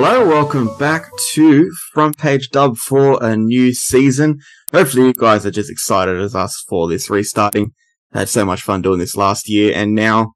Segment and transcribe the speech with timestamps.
[0.00, 0.24] hello.
[0.24, 4.38] Welcome back to Front Page Dub for a new season.
[4.70, 7.72] Hopefully you guys are just excited as us for this restarting.
[8.12, 10.34] Had so much fun doing this last year and now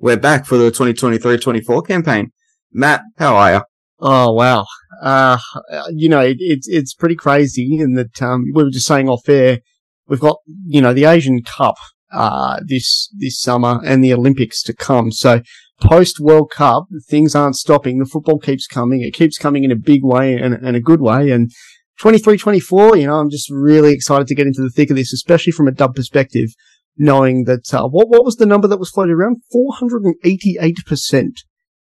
[0.00, 2.32] we're back for the 2023-24 campaign.
[2.72, 3.60] Matt, how are you?
[4.00, 4.66] Oh wow.
[5.00, 5.38] Uh,
[5.92, 9.28] you know, it, it's, it's pretty crazy in that, um, we were just saying off
[9.28, 9.60] air,
[10.08, 11.76] we've got, you know, the Asian Cup,
[12.12, 15.12] uh, this, this summer and the Olympics to come.
[15.12, 15.40] So
[15.80, 17.98] post World Cup, things aren't stopping.
[17.98, 19.02] The football keeps coming.
[19.02, 21.30] It keeps coming in a big way and, and a good way.
[21.30, 21.50] And
[22.00, 25.12] 23, 24, you know, I'm just really excited to get into the thick of this,
[25.12, 26.50] especially from a dub perspective,
[26.96, 29.42] knowing that, uh, what, what was the number that was floated around?
[29.54, 31.30] 488%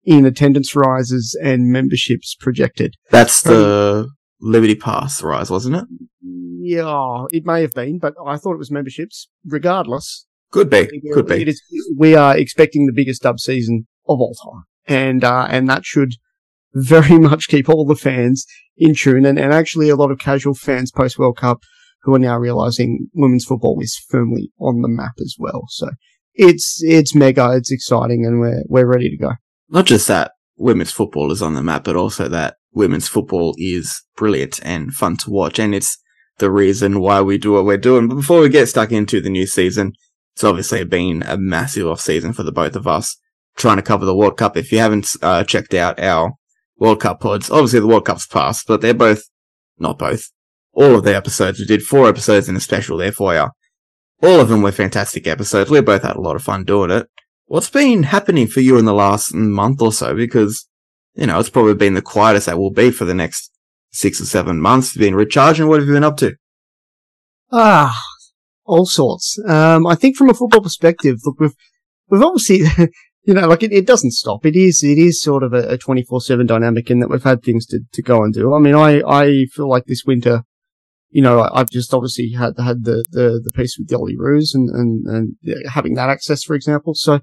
[0.06, 2.96] in attendance rises and memberships projected.
[3.10, 4.10] That's the
[4.42, 5.86] Liberty Pass rise, wasn't it?
[6.22, 9.30] Yeah, it may have been, but I thought it was memberships.
[9.46, 11.02] Regardless, Could be.
[11.12, 11.50] Could be.
[11.50, 11.62] is,
[11.98, 14.64] we are expecting the biggest dub season of all time.
[14.88, 16.14] And, uh, and that should
[16.76, 18.46] very much keep all the fans
[18.78, 21.62] in tune and, and actually a lot of casual fans post World Cup
[22.04, 25.64] who are now realizing women's football is firmly on the map as well.
[25.70, 25.90] So
[26.36, 29.32] it's, it's mega, it's exciting and we're, we're ready to go.
[29.70, 34.04] Not just that women's football is on the map, but also that women's football is
[34.16, 35.58] brilliant and fun to watch.
[35.58, 35.98] And it's
[36.38, 38.08] the reason why we do what we're doing.
[38.08, 39.94] But before we get stuck into the new season,
[40.34, 43.18] it's obviously been a massive off season for the both of us
[43.56, 44.58] trying to cover the World Cup.
[44.58, 46.34] If you haven't uh, checked out our
[46.78, 49.24] World Cup pods, obviously the World Cup's passed, but they're both,
[49.78, 50.32] not both,
[50.74, 51.60] all of the episodes.
[51.60, 53.48] We did four episodes in a special there for you.
[54.24, 55.70] All of them were fantastic episodes.
[55.70, 57.08] We both had a lot of fun doing it.
[57.46, 60.16] What's been happening for you in the last month or so?
[60.16, 60.68] Because,
[61.14, 63.52] you know, it's probably been the quietest that will be for the next
[63.92, 64.96] six or seven months.
[64.96, 65.68] You've been recharging.
[65.68, 66.36] What have you been up to?
[67.52, 67.96] Ah,
[68.66, 69.38] all sorts.
[69.48, 71.54] Um, I think from a football perspective, look, we've,
[72.10, 72.64] we've obviously,
[73.24, 74.46] you know, like it, it doesn't stop.
[74.46, 77.80] It is, it is sort of a 24-7 dynamic in that we've had things to,
[77.92, 78.54] to go and do.
[78.54, 80.44] I mean, I, I feel like this winter,
[81.10, 84.54] you know, I- I've just obviously had, had the, the, the piece with the Olyroos
[84.54, 86.94] and, and, and having that access, for example.
[86.96, 87.16] So,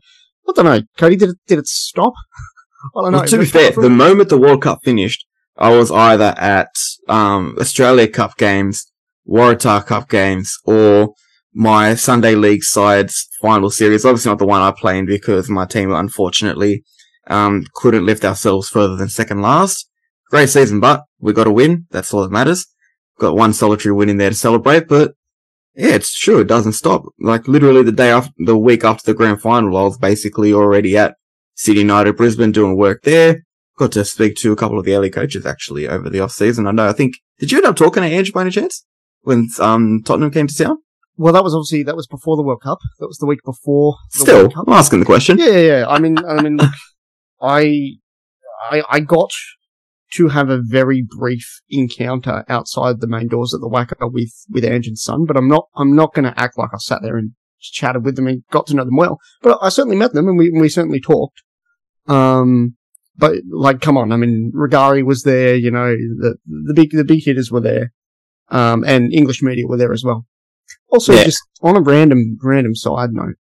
[0.49, 2.13] I don't know, Cody, did it, did it stop?
[2.97, 3.25] I don't know.
[3.25, 5.27] To be fair, the moment the World Cup finished,
[5.59, 6.71] I was either at
[7.09, 8.91] um, Australia Cup games,
[9.29, 11.13] Waratah Cup games, or
[11.53, 14.05] my Sunday League side's final series.
[14.05, 16.85] Obviously not the one I played because my team unfortunately
[17.27, 19.89] um, couldn't lift ourselves further than second last.
[20.31, 21.87] Great season, but we got a win.
[21.91, 22.67] That's all that matters.
[23.19, 25.13] Got one solitary win in there to celebrate, but
[25.75, 26.41] yeah, it's true.
[26.41, 27.05] It doesn't stop.
[27.19, 30.97] Like literally the day after, the week after the grand final, I was basically already
[30.97, 31.17] at
[31.55, 33.45] City United Brisbane doing work there.
[33.77, 36.67] Got to speak to a couple of the early coaches actually over the off season.
[36.67, 36.89] I know.
[36.89, 38.85] I think did you end up talking to Ange by any chance
[39.23, 40.79] when um Tottenham came to town?
[41.17, 42.79] Well, that was obviously, that was before the World Cup.
[42.99, 44.65] That was the week before the Still, World Cup.
[44.67, 45.39] I'm asking the question.
[45.39, 45.87] Yeah, yeah, yeah.
[45.89, 46.73] I mean, I mean, look,
[47.43, 47.97] I,
[48.71, 49.31] I, I got
[50.15, 54.65] to have a very brief encounter outside the main doors at the WACA with, with
[54.65, 57.17] Ange and Son, but I'm not, I'm not going to act like I sat there
[57.17, 59.19] and chatted with them and got to know them well.
[59.43, 61.43] But I certainly met them and we, we certainly talked.
[62.07, 62.77] Um,
[63.17, 64.11] but like, come on.
[64.11, 67.93] I mean, Regari was there, you know, the, the big, the big hitters were there.
[68.49, 70.27] Um, and English media were there as well.
[70.89, 71.25] Also, Yeah.
[71.25, 73.35] just on a random, random side note,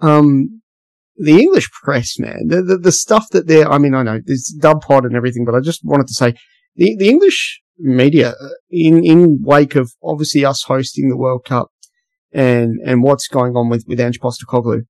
[0.00, 0.60] um,
[1.16, 4.54] the English press, man, the, the, the stuff that they're, I mean, I know there's
[4.60, 6.34] dub pod and everything, but I just wanted to say
[6.76, 11.68] the, the English media uh, in, in wake of obviously us hosting the World Cup
[12.32, 14.82] and, and what's going on with, with Ange Postecoglou,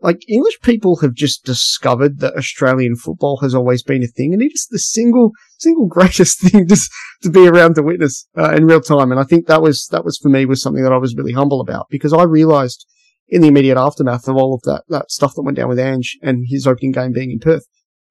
[0.00, 4.42] like English people have just discovered that Australian football has always been a thing and
[4.42, 6.90] it is the single, single greatest thing just
[7.22, 9.10] to be around to witness uh, in real time.
[9.10, 11.32] And I think that was, that was for me was something that I was really
[11.32, 12.86] humble about because I realized
[13.28, 16.18] in the immediate aftermath of all of that, that stuff that went down with Ange
[16.22, 17.64] and his opening game being in Perth,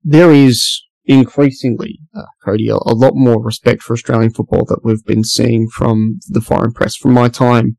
[0.03, 5.06] there is increasingly, uh, Cody, a, a lot more respect for Australian football that we've
[5.06, 7.78] been seeing from the foreign press from my time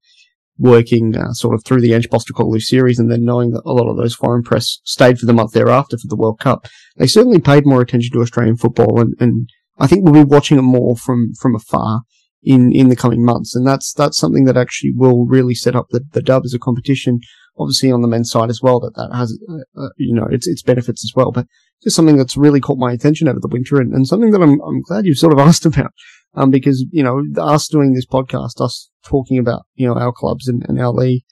[0.59, 3.91] working uh, sort of through the Ange Postecoglou series and then knowing that a lot
[3.91, 6.67] of those foreign press stayed for the month thereafter for the World Cup.
[6.97, 9.49] They certainly paid more attention to Australian football and, and
[9.79, 12.03] I think we'll be watching it more from, from afar
[12.43, 13.55] in, in the coming months.
[13.55, 16.59] And that's, that's something that actually will really set up the, the dub as a
[16.59, 17.21] competition,
[17.59, 20.47] obviously on the men's side as well, that that has, uh, uh, you know, its,
[20.47, 21.33] its benefits as well.
[21.33, 21.47] But
[21.83, 24.61] just something that's really caught my attention over the winter and, and something that I'm,
[24.61, 25.93] I'm glad you've sort of asked about.
[26.39, 30.49] Um, because, you know, us doing this podcast, us talking about, you know, our clubs
[30.49, 31.23] and, and our league,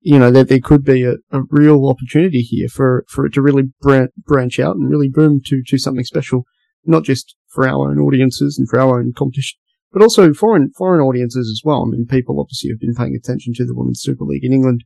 [0.00, 3.42] you know, that there could be a, a real opportunity here for, for it to
[3.42, 6.42] really bran- branch out and really boom to, to something special,
[6.84, 9.58] not just for our own audiences and for our own competition,
[9.92, 11.84] but also foreign, foreign audiences as well.
[11.86, 14.82] I mean, people obviously have been paying attention to the Women's Super League in England,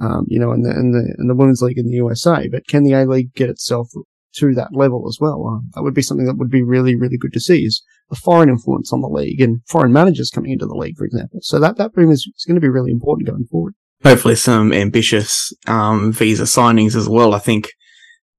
[0.00, 2.66] um, you know, and the, and the, and the Women's League in the USA, but
[2.66, 3.90] can the A League get itself
[4.36, 5.46] to that level as well.
[5.46, 8.14] Uh, that would be something that would be really, really good to see is a
[8.14, 11.40] foreign influence on the league and foreign managers coming into the league, for example.
[11.42, 13.74] So that, that boom is, is going to be really important going forward.
[14.04, 17.34] Hopefully some ambitious, um, visa signings as well.
[17.34, 17.70] I think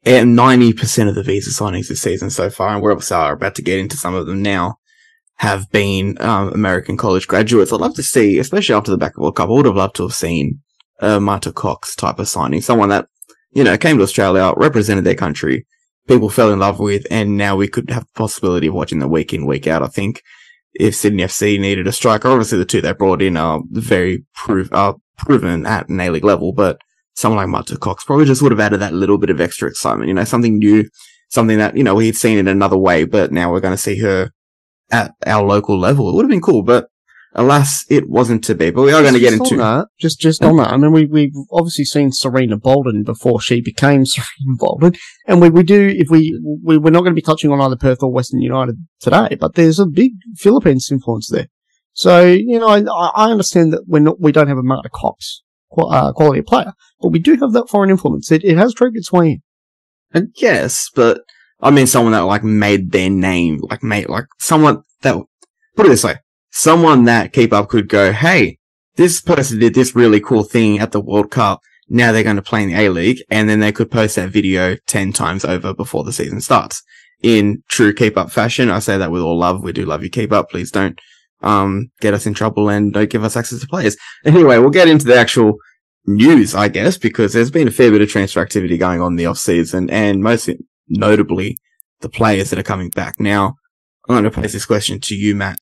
[0.06, 3.56] and 90% of the visa signings this season so far, and we're obviously are about
[3.56, 4.76] to get into some of them now,
[5.36, 7.74] have been um, American college graduates.
[7.74, 9.96] I'd love to see, especially after the back of World Cup, I would have loved
[9.98, 10.62] to have seen
[11.00, 13.08] a Marta Cox type of signing, someone that,
[13.52, 15.66] you know, came to Australia, represented their country,
[16.10, 19.12] people fell in love with, and now we could have the possibility of watching them
[19.12, 19.84] week in, week out.
[19.84, 20.24] I think
[20.74, 24.70] if Sydney FC needed a striker, obviously the two they brought in are very prove,
[24.74, 26.80] are proven at an A-League level, but
[27.16, 30.08] someone like Marta Cox probably just would have added that little bit of extra excitement,
[30.08, 30.90] you know, something new,
[31.30, 34.00] something that, you know, we'd seen in another way, but now we're going to see
[34.00, 34.32] her
[34.92, 36.10] at our local level.
[36.10, 36.88] It would have been cool, but
[37.34, 38.72] alas, it wasn't to be.
[38.72, 39.88] But we are going to get into that.
[40.00, 40.72] Just, just on that.
[40.72, 44.94] I mean, we we've obviously seen Serena Bolden before she became Sarina Bolden,
[45.28, 47.76] and we we do if we, we we're not going to be touching on either
[47.76, 51.48] Perth or Western United today, but there's a big Philippines influence there.
[51.94, 52.82] So you know, I,
[53.16, 55.42] I understand that we're not we don't have a Marta Cox
[55.78, 58.32] uh, quality player, but we do have that foreign influence.
[58.32, 59.42] It, it has tricked its way in.
[60.12, 61.22] And yes, but
[61.60, 65.16] I mean someone that like made their name, like made like someone that
[65.76, 66.16] put it this way,
[66.60, 68.58] someone that Keepup could go, hey,
[68.96, 71.62] this person did this really cool thing at the World Cup.
[71.88, 74.30] Now they're going to play in the A League, and then they could post that
[74.30, 76.84] video ten times over before the season starts.
[77.24, 79.64] In true Keepup fashion, I say that with all love.
[79.64, 80.50] We do love you, Keepup.
[80.50, 81.00] Please don't
[81.42, 83.96] um, get us in trouble and don't give us access to players.
[84.26, 85.56] Anyway, we'll get into the actual
[86.06, 89.16] news, I guess, because there's been a fair bit of transfer activity going on in
[89.16, 90.50] the off season and most
[90.90, 91.58] notably
[92.02, 93.20] the players that are coming back.
[93.20, 93.56] Now,
[94.08, 95.60] I'm going to pose this question to you, Matt.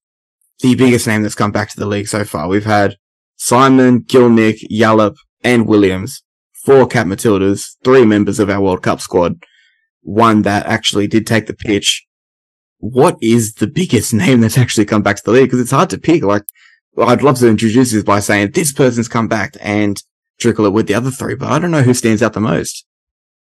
[0.60, 2.48] The biggest name that's come back to the league so far.
[2.48, 2.96] We've had
[3.36, 6.24] Simon, Gielnik, Yallop, and Williams,
[6.66, 9.44] four Cat Matildas, three members of our World Cup squad,
[10.02, 12.08] one that actually did take the pitch
[12.80, 15.46] what is the biggest name that's actually come back to the league?
[15.46, 16.24] Because it's hard to pick.
[16.24, 16.44] Like,
[16.98, 20.02] I'd love to introduce this by saying this person's come back and
[20.40, 22.86] trickle it with the other three, but I don't know who stands out the most.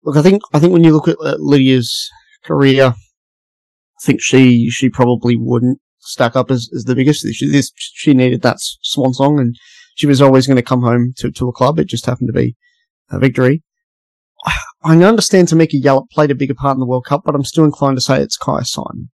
[0.04, 2.10] Look, I think I think when you look at uh, Lydia's
[2.44, 7.26] career, I think she she probably wouldn't stack up as, as the biggest.
[7.32, 9.56] She, this, she needed that swan song, and
[9.94, 11.78] she was always going to come home to, to a club.
[11.78, 12.56] It just happened to be
[13.10, 13.62] a victory.
[14.84, 17.64] I understand Tameka Yallop played a bigger part in the World Cup, but I'm still
[17.64, 19.10] inclined to say it's Kyah Simon.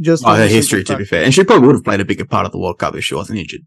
[0.00, 2.24] Just oh, her history, to be fair, and she probably would have played a bigger
[2.24, 3.60] part of the World Cup if she wasn't injured.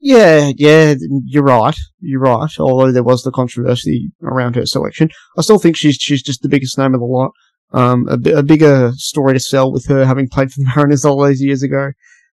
[0.00, 0.94] Yeah, yeah,
[1.26, 1.76] you're right.
[2.00, 2.50] You're right.
[2.58, 6.48] Although there was the controversy around her selection, I still think she's she's just the
[6.48, 7.32] biggest name of the lot.
[7.72, 11.18] Um, a, a bigger story to sell with her having played for the Mariners all
[11.18, 11.92] those years ago.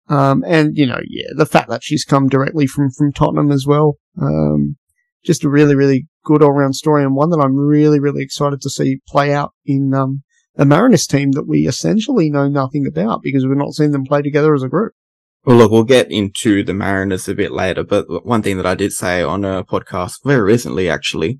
[0.08, 3.66] Um, and you know, yeah, the fact that she's come directly from from Tottenham as
[3.66, 3.98] well.
[4.20, 4.76] Um,
[5.26, 8.60] just a really, really good all round story and one that I'm really, really excited
[8.62, 10.22] to see play out in um,
[10.56, 14.22] a Mariners team that we essentially know nothing about because we've not seen them play
[14.22, 14.92] together as a group.
[15.44, 18.74] Well, look, we'll get into the Mariners a bit later, but one thing that I
[18.74, 21.38] did say on a podcast very recently, actually,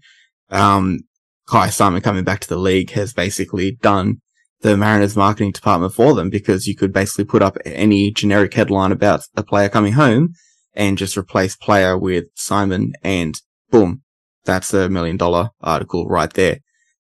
[0.50, 1.00] um,
[1.48, 4.20] Kyah Simon coming back to the league has basically done
[4.62, 8.92] the Mariners marketing department for them because you could basically put up any generic headline
[8.92, 10.34] about a player coming home
[10.74, 13.34] and just replace player with Simon and
[13.70, 14.02] boom,
[14.44, 16.58] that's a million dollar article right there.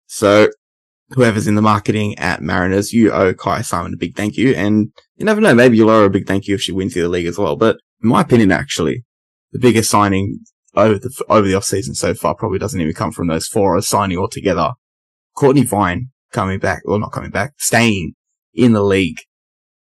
[0.07, 0.49] So
[1.09, 4.53] whoever's in the marketing at Mariners, you owe Kyah Simon a big thank you.
[4.53, 6.93] And you never know, maybe you'll owe her a big thank you if she wins
[6.93, 7.55] the league as well.
[7.55, 9.05] But in my opinion, actually,
[9.51, 10.39] the biggest signing
[10.75, 13.75] over the, over the off season so far probably doesn't even come from those four,
[13.75, 14.73] a signing altogether.
[15.35, 18.13] Courtney Vine coming back, or not coming back, staying
[18.53, 19.17] in the league,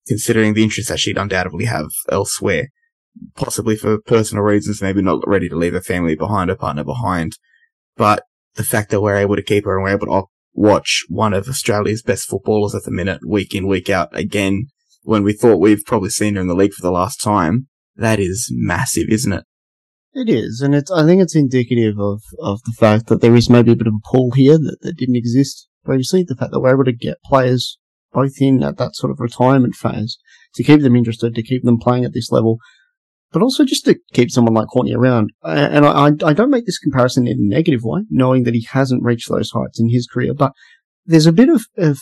[0.08, 2.68] considering the interest that she'd undoubtedly have elsewhere,
[3.36, 7.34] possibly for personal reasons, maybe not ready to leave her family behind, her partner behind.
[7.96, 8.24] But
[8.56, 11.48] the fact that we're able to keep her and we're able to watch one of
[11.48, 14.68] Australia's best footballers at the minute, week in, week out, again,
[15.02, 18.20] when we thought we've probably seen her in the league for the last time, that
[18.20, 19.44] is massive, isn't it?
[20.16, 20.92] It is, and it's.
[20.92, 23.96] I think it's indicative of, of the fact that there is maybe a bit of
[23.96, 26.24] a pull here that, that didn't exist previously.
[26.24, 27.80] The fact that we're able to get players
[28.14, 30.20] both in at that sort of retirement phase
[30.54, 32.60] to keep them interested, to keep them playing at this level,
[33.32, 35.32] but also just to keep someone like Courtney around.
[35.42, 39.04] And I, I don't make this comparison in a negative way, knowing that he hasn't
[39.04, 40.54] reached those heights in his career, but
[41.06, 42.00] there's a bit of, of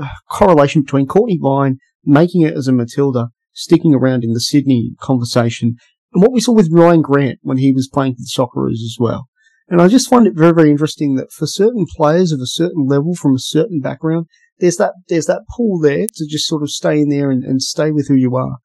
[0.00, 4.94] uh, correlation between Courtney Vine making it as a Matilda, sticking around in the Sydney
[5.00, 5.76] conversation,
[6.12, 8.96] and what we saw with Ryan Grant when he was playing for the Socceroos as
[8.98, 9.28] well.
[9.68, 12.86] And I just find it very, very interesting that for certain players of a certain
[12.86, 14.26] level from a certain background,
[14.58, 17.60] there's that, there's that pull there to just sort of stay in there and, and
[17.60, 18.58] stay with who you are.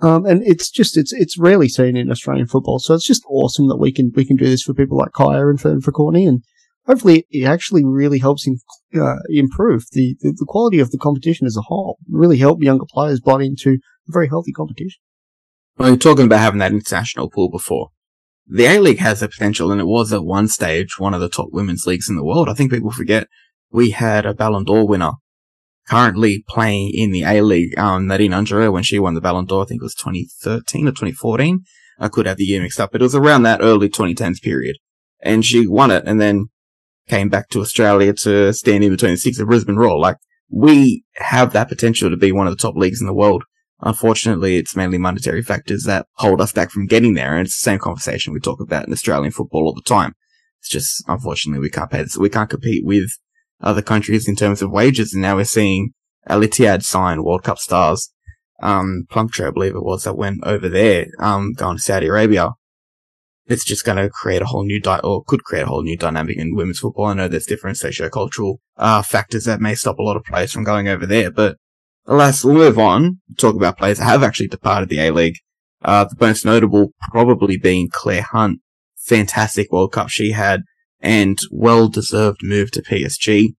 [0.00, 3.66] Um, and it's just it's it's rarely seen in Australian football, so it's just awesome
[3.66, 5.90] that we can we can do this for people like Kyah and for, and for
[5.90, 6.44] Courtney, and
[6.86, 8.58] hopefully it actually really helps him,
[8.94, 11.98] uh, improve the, the, the quality of the competition as a whole.
[12.08, 13.78] Really help younger players buy into
[14.08, 15.00] a very healthy competition.
[15.78, 17.90] Well, you're talking about having that international pool before.
[18.48, 21.28] The A League has the potential, and it was at one stage one of the
[21.28, 22.48] top women's leagues in the world.
[22.48, 23.28] I think people forget
[23.70, 25.12] we had a Ballon d'Or winner
[25.88, 29.62] currently playing in the A League, um, Nadine Angerer, when she won the Ballon d'Or,
[29.62, 31.60] I think it was 2013 or 2014.
[31.98, 34.76] I could have the year mixed up, but it was around that early 2010s period.
[35.20, 36.46] And she won it and then
[37.08, 39.98] came back to Australia to stand in between the six of Brisbane Roar.
[39.98, 40.16] Like,
[40.50, 43.44] we have that potential to be one of the top leagues in the world.
[43.80, 47.36] Unfortunately, it's mainly monetary factors that hold us back from getting there.
[47.36, 50.14] And it's the same conversation we talk about in Australian football all the time.
[50.60, 52.16] It's just, unfortunately, we can't pay this.
[52.16, 53.10] We can't compete with
[53.60, 55.12] other countries in terms of wages.
[55.12, 55.90] And now we're seeing
[56.26, 56.42] Al
[56.80, 58.12] sign World Cup stars.
[58.60, 62.50] Um, Plumptre, I believe it was, that went over there, um, going to Saudi Arabia.
[63.46, 65.96] It's just going to create a whole new di- or could create a whole new
[65.96, 67.06] dynamic in women's football.
[67.06, 70.64] I know there's different socio-cultural, uh, factors that may stop a lot of players from
[70.64, 71.56] going over there, but
[72.08, 73.20] we'll move on.
[73.36, 75.36] Talk about players that have actually departed the A-League.
[75.82, 78.60] Uh, the most notable probably being Clare Hunt.
[78.96, 80.62] Fantastic World Cup she had
[81.00, 83.54] and well-deserved move to PSG.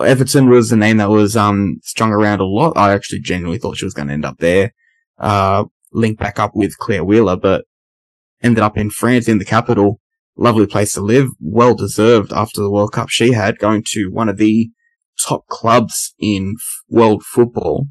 [0.00, 2.76] Everton was a name that was, um, strung around a lot.
[2.76, 4.72] I actually genuinely thought she was going to end up there.
[5.18, 7.64] Uh, linked back up with Clare Wheeler, but
[8.42, 10.00] ended up in France in the capital.
[10.36, 11.28] Lovely place to live.
[11.40, 14.70] Well deserved after the World Cup she had going to one of the
[15.26, 16.56] top clubs in
[16.88, 17.86] world football.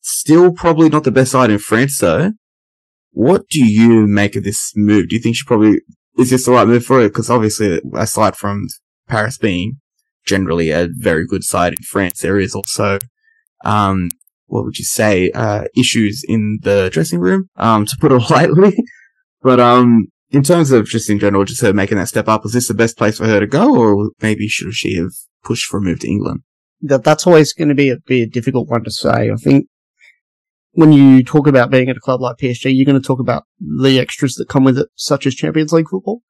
[0.00, 2.32] Still probably not the best side in France though.
[3.10, 5.08] What do you make of this move?
[5.08, 5.80] Do you think she probably,
[6.18, 7.08] is this the right move for her?
[7.08, 8.66] Because obviously, aside from
[9.08, 9.80] Paris being
[10.26, 12.98] generally a very good side in France, there is also,
[13.64, 14.08] um,
[14.46, 18.74] what would you say, uh, issues in the dressing room, um, to put it lightly.
[19.42, 22.52] but, um, in terms of just in general, just her making that step up, was
[22.52, 25.12] this the best place for her to go, or maybe should she have
[25.44, 26.40] pushed for a move to England?
[26.82, 29.30] That that's always going to be a, be a difficult one to say.
[29.30, 29.66] I think
[30.72, 33.44] when you talk about being at a club like PSG, you're going to talk about
[33.60, 36.22] the extras that come with it, such as Champions League football.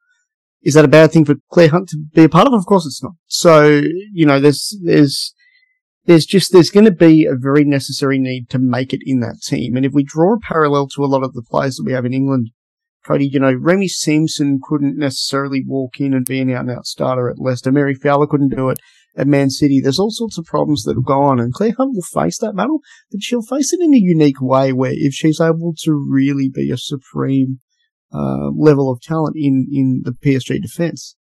[0.63, 2.55] Is that a bad thing for Clare Hunt to be a part of?
[2.55, 3.13] Of course it's not.
[3.27, 3.83] So,
[4.13, 5.35] you know, there's, there's,
[6.05, 9.41] there's just, there's going to be a very necessary need to make it in that
[9.43, 9.77] team.
[9.77, 12.07] And if we draw a parallel to a lot of the players that we have
[12.07, 12.51] in England,
[13.07, 16.87] Cody, you know, Remy Siemsen couldn't necessarily walk in and be an out and out
[16.87, 17.71] starter at Leicester.
[17.71, 18.79] Mary Fowler couldn't do it
[19.17, 19.81] at Man City.
[19.81, 22.57] There's all sorts of problems that will go on, and Clare Hunt will face that
[22.57, 22.81] battle,
[23.11, 26.71] but she'll face it in a unique way where if she's able to really be
[26.71, 27.61] a supreme
[28.13, 31.17] uh, level of talent in, in the PSG defense,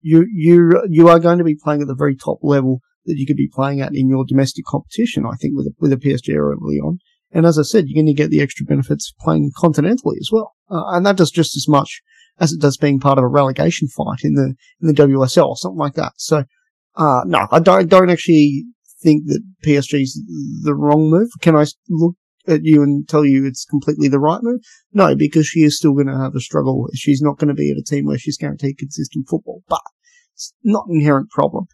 [0.00, 3.26] you you you are going to be playing at the very top level that you
[3.26, 5.24] could be playing at in your domestic competition.
[5.26, 6.98] I think with a, with a PSG or a Lyon.
[7.32, 10.28] And as I said, you're going to get the extra benefits of playing continentally as
[10.30, 12.00] well, uh, and that does just as much
[12.38, 15.56] as it does being part of a relegation fight in the in the WSL or
[15.56, 16.12] something like that.
[16.16, 16.44] So
[16.96, 18.64] uh, no, I don't, don't actually
[19.02, 20.20] think that PSG's
[20.62, 21.28] the wrong move.
[21.40, 24.60] Can I look at you and tell you it's completely the right move?
[24.92, 26.88] No, because she is still going to have a struggle.
[26.94, 29.80] She's not going to be at a team where she's guaranteed consistent football, but
[30.34, 31.66] it's not an inherent problem.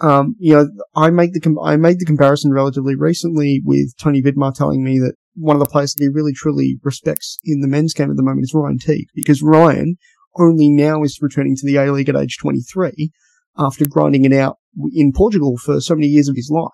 [0.00, 4.22] Um, you know, I make the, com- I made the comparison relatively recently with Tony
[4.22, 7.68] Vidmar telling me that one of the players that he really truly respects in the
[7.68, 9.96] men's game at the moment is Ryan Teague, because Ryan
[10.38, 13.12] only now is returning to the A League at age 23
[13.58, 14.58] after grinding it out
[14.94, 16.72] in Portugal for so many years of his life.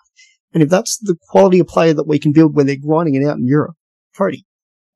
[0.53, 3.27] And if that's the quality of player that we can build when they're grinding it
[3.27, 3.75] out in Europe,
[4.17, 4.45] Cody,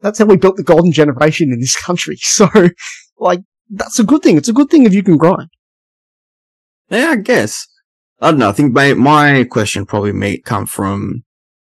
[0.00, 2.16] that's how we built the golden generation in this country.
[2.20, 2.48] So,
[3.18, 4.36] like, that's a good thing.
[4.36, 5.48] It's a good thing if you can grind.
[6.90, 7.66] Yeah, I guess.
[8.20, 8.50] I don't know.
[8.50, 11.24] I think my, my question probably may come from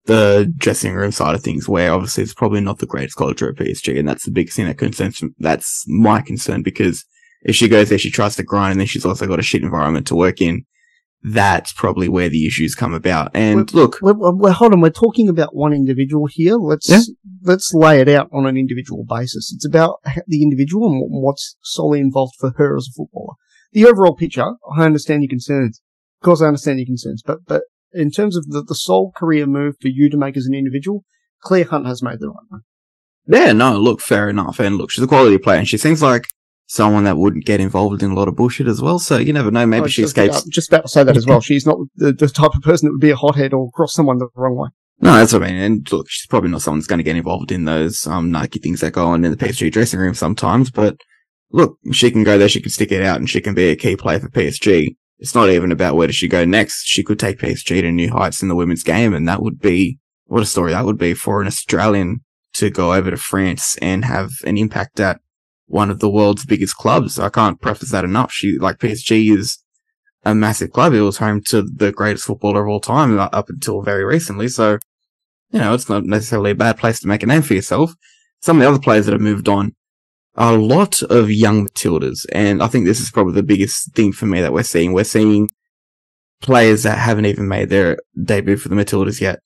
[0.06, 3.56] the dressing room side of things, where obviously it's probably not the greatest culture at
[3.56, 5.24] PSG, and that's the biggest thing that concerns.
[5.40, 7.06] That's my concern because
[7.46, 9.62] if she goes there, she tries to grind, and then she's also got a shit
[9.62, 10.66] environment to work in.
[11.22, 13.32] That's probably where the issues come about.
[13.34, 16.56] And we're, look, we're, we're, hold on, we're talking about one individual here.
[16.56, 17.02] Let's yeah.
[17.44, 19.52] let's lay it out on an individual basis.
[19.54, 23.34] It's about the individual and what's solely involved for her as a footballer.
[23.72, 25.82] The overall picture, I understand your concerns.
[26.22, 29.46] Of course, I understand your concerns, but but in terms of the, the sole career
[29.46, 31.06] move for you to make as an individual,
[31.42, 32.62] Clare Hunt has made the right one.
[33.28, 34.60] Yeah, no, look, fair enough.
[34.60, 36.28] And look, she's a quality player, and she seems like
[36.68, 39.00] someone that wouldn't get involved in a lot of bullshit as well.
[39.00, 39.66] So you never know.
[39.66, 40.44] Maybe she just, escapes.
[40.46, 41.42] just about to say that as well.
[41.42, 44.18] She's not the, the, type of person that would be a hothead or cross someone
[44.18, 44.70] the wrong way.
[45.00, 45.58] No, that's what I mean.
[45.58, 48.60] And look, she's probably not someone that's going to get involved in those um Nike
[48.60, 50.72] things that go on in the PSG dressing room sometimes.
[50.72, 50.98] But
[51.52, 52.50] look, she can go there.
[52.50, 54.96] She can stick it out, and she can be a key player for PSG.
[55.20, 56.84] It's not even about where does she go next.
[56.86, 60.00] She could take PSG to new heights in the women's game, and that would be
[60.26, 62.22] what a story that would be for an Australian
[62.54, 65.20] to go over to France and have an impact at
[65.68, 67.20] one of the world's biggest clubs.
[67.20, 68.32] I can't preface that enough.
[68.32, 69.60] She, like PSG is
[70.24, 70.94] a massive club.
[70.94, 74.48] It was home to the greatest footballer of all time uh, up until very recently.
[74.48, 74.80] So,
[75.52, 77.94] you know, it's not necessarily a bad place to make a name for yourself.
[78.42, 79.76] Some of the other players that have moved on
[80.36, 82.26] are a lot of young Matildas.
[82.32, 84.94] And I think this is probably the biggest thing for me that we're seeing.
[84.94, 85.50] We're seeing
[86.42, 89.40] players that haven't even made their debut for the Matildas yet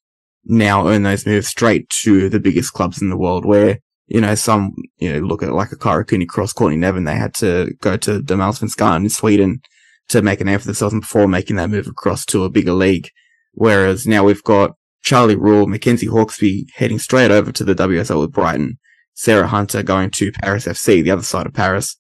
[0.46, 3.80] now earn those moves straight to the biggest clubs in the world where,
[4.10, 7.34] you know, some, you know, look at like a Cooney Cross, Courtney Nevin, they had
[7.36, 9.62] to go to the in Sweden
[10.10, 13.10] to make a name for themselves before making that move across to a bigger league.
[13.54, 14.72] Whereas now we've got
[15.04, 18.80] Charlie Rule, Mackenzie Hawkesby heading straight over to the WSL with Brighton,
[19.14, 21.96] Sarah Hunter going to Paris FC, the other side of Paris,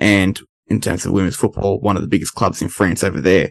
[0.00, 3.50] and in terms of women's football, one of the biggest clubs in France over there.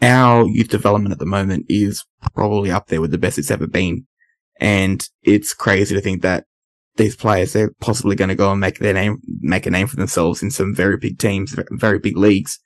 [0.00, 2.04] Our youth development at the moment is
[2.34, 4.06] probably up there with the best it's ever been.
[4.60, 6.44] And it's crazy to think that
[6.98, 9.96] these players, they're possibly going to go and make their name, make a name for
[9.96, 12.60] themselves in some very big teams, very big leagues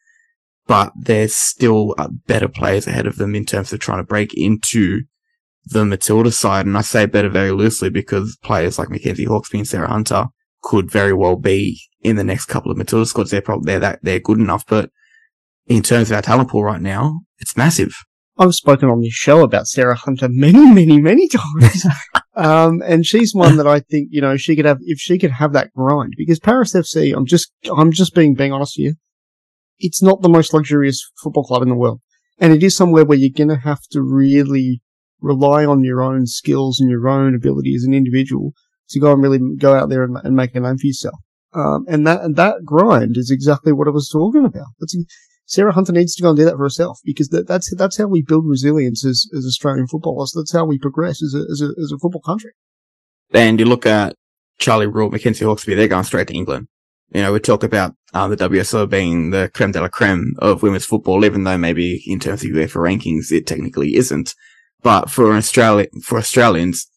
[0.67, 4.33] but there's still uh, better players ahead of them in terms of trying to break
[4.35, 5.03] into
[5.67, 6.67] the Matilda side.
[6.67, 10.27] And I say better very loosely because players like Mackenzie Hawkesby and Sarah Hunter
[10.63, 13.31] could very well be in the next couple of Matilda squads.
[13.31, 14.65] They're probably, they're that, they're good enough.
[14.67, 14.91] But
[15.67, 17.95] in terms of our talent pool right now, it's massive.
[18.39, 21.29] I've spoken on this show about Sarah Hunter many, many, many
[21.63, 21.85] times.
[22.35, 25.33] Um, and she's one that I think, you know, she could have, if she could
[25.33, 28.95] have that grind, because Paris FC, I'm just, I'm just being, being honest here
[29.83, 32.01] it's not the most luxurious football club in the world.
[32.39, 34.81] And it is somewhere where you're going to have to really
[35.21, 38.53] rely on your own skills and your own ability as an individual
[38.91, 41.19] to go and really go out there and, and make a name for yourself.
[41.55, 44.69] Um, and that, and that grind is exactly what I was talking about.
[45.53, 48.07] Sarah Hunter needs to go and do that for herself because that, that's, that's how
[48.07, 50.33] we build resilience as, as Australian footballers.
[50.35, 52.53] That's how we progress as a, as a, as a football country.
[53.35, 54.17] And you look at
[54.59, 56.69] Charlie Rule, Mackenzie Hawkesby, they're going straight to England.
[57.13, 60.63] You know, we talk about uh, the WSL being the creme de la creme of
[60.63, 64.35] women's football, even though maybe in terms of UEFA rankings, it technically isn't.
[64.83, 66.89] But for Australia, for Australians,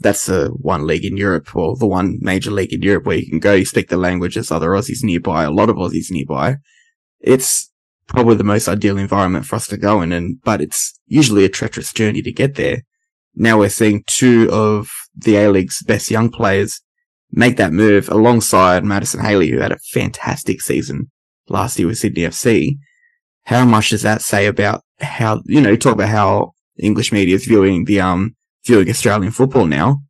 [0.00, 3.30] that's the one league in Europe, or the one major league in Europe where you
[3.30, 6.56] can go, you speak the language, there's other Aussies nearby, a lot of Aussies nearby.
[7.20, 7.69] It's
[8.10, 11.48] probably the most ideal environment for us to go in, and, but it's usually a
[11.48, 12.82] treacherous journey to get there.
[13.34, 16.80] Now we're seeing two of the A-League's best young players
[17.30, 21.10] make that move alongside Madison Haley, who had a fantastic season
[21.48, 22.76] last year with Sydney FC.
[23.44, 27.46] How much does that say about how, you know, talk about how English media is
[27.46, 28.34] viewing the, um,
[28.66, 30.00] viewing Australian football now?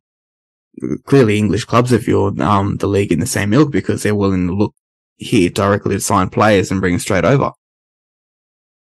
[1.05, 4.47] Clearly English clubs are viewing, um, the league in the same ilk because they're willing
[4.47, 4.73] to look
[5.17, 7.51] here directly to sign players and bring them straight over.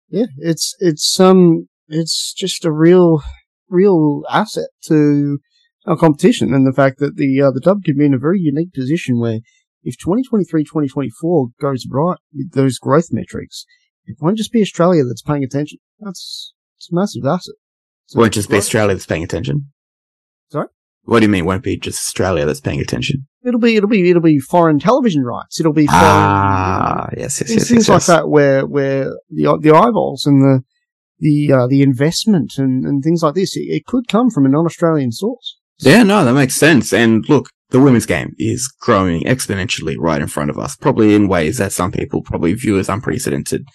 [0.10, 3.22] Yeah, it's, it's, um, it's just a real,
[3.70, 5.40] real asset to
[5.86, 8.40] our competition and the fact that the uh, the dub could be in a very
[8.40, 9.40] unique position where
[9.84, 13.66] if 2023-2024 goes right with those growth metrics,
[14.06, 15.80] it won't just be Australia that's paying attention.
[16.00, 17.56] That's it's a massive asset.
[18.08, 19.72] So won't just be Australia that's paying attention.
[20.52, 20.68] Sorry.
[21.10, 21.46] What do you mean?
[21.46, 23.26] Won't be just Australia that's paying attention?
[23.44, 25.60] It'll be it'll be it'll be foreign television rights.
[25.60, 28.08] It'll be foreign, ah yes yes yes things yes, like yes.
[28.08, 30.64] that where where the the eyeballs and the
[31.20, 34.50] the uh, the investment and, and things like this it, it could come from a
[34.50, 35.58] non-Australian source.
[35.80, 36.94] Yeah, no, that makes sense.
[36.94, 41.28] And look, the women's game is growing exponentially right in front of us, probably in
[41.28, 43.66] ways that some people probably view as unprecedented.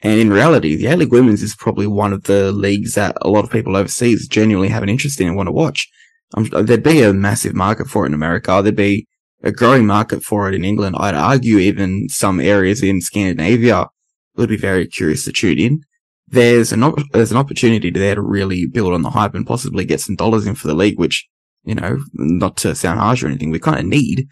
[0.00, 3.44] And in reality, the A-League Women's is probably one of the leagues that a lot
[3.44, 5.88] of people overseas genuinely have an interest in and want to watch.
[6.34, 8.60] Um, there'd be a massive market for it in America.
[8.62, 9.06] There'd be
[9.42, 10.96] a growing market for it in England.
[10.98, 13.88] I'd argue even some areas in Scandinavia
[14.36, 15.80] would be very curious to tune in.
[16.28, 19.84] There's an, op- there's an opportunity there to really build on the hype and possibly
[19.84, 21.28] get some dollars in for the league, which
[21.64, 24.28] you know, not to sound harsh or anything, we kind of need.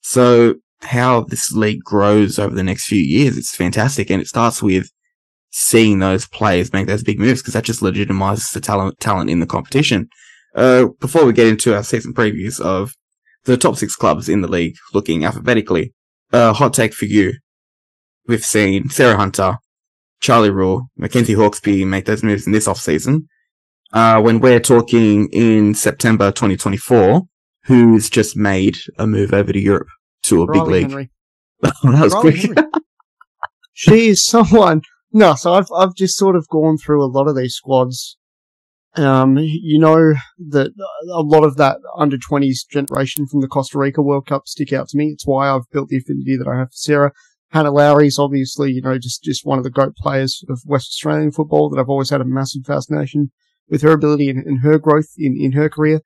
[0.00, 4.10] So how this league grows over the next few years, it's fantastic.
[4.10, 4.90] And it starts with
[5.50, 9.40] seeing those players make those big moves because that just legitimizes the talent, talent in
[9.40, 10.08] the competition.
[10.54, 12.94] Uh, before we get into our season previews of
[13.44, 15.92] the top six clubs in the league looking alphabetically,
[16.32, 17.34] uh, hot take for you.
[18.26, 19.56] We've seen Sarah Hunter,
[20.20, 23.28] Charlie Rule, Mackenzie Hawkesby make those moves in this off season
[23.92, 27.22] uh, when we're talking in September 2024,
[27.64, 29.88] who's just made a move over to Europe
[30.24, 30.90] to a Riley big league.
[30.90, 31.10] Henry.
[31.60, 32.42] that was Riley quick.
[32.56, 32.70] Henry.
[33.72, 34.82] she is someone.
[35.12, 38.16] No, so I've I've just sort of gone through a lot of these squads.
[38.94, 40.14] Um, you know
[40.50, 40.72] that
[41.10, 44.88] a lot of that under twenties generation from the Costa Rica World Cup stick out
[44.88, 45.06] to me.
[45.06, 47.12] It's why I've built the affinity that I have for Sarah.
[47.52, 51.32] Hana Lowry's obviously, you know, just just one of the goat players of West Australian
[51.32, 53.30] football that I've always had a massive fascination
[53.68, 56.00] with her ability and, and her growth in, in her career.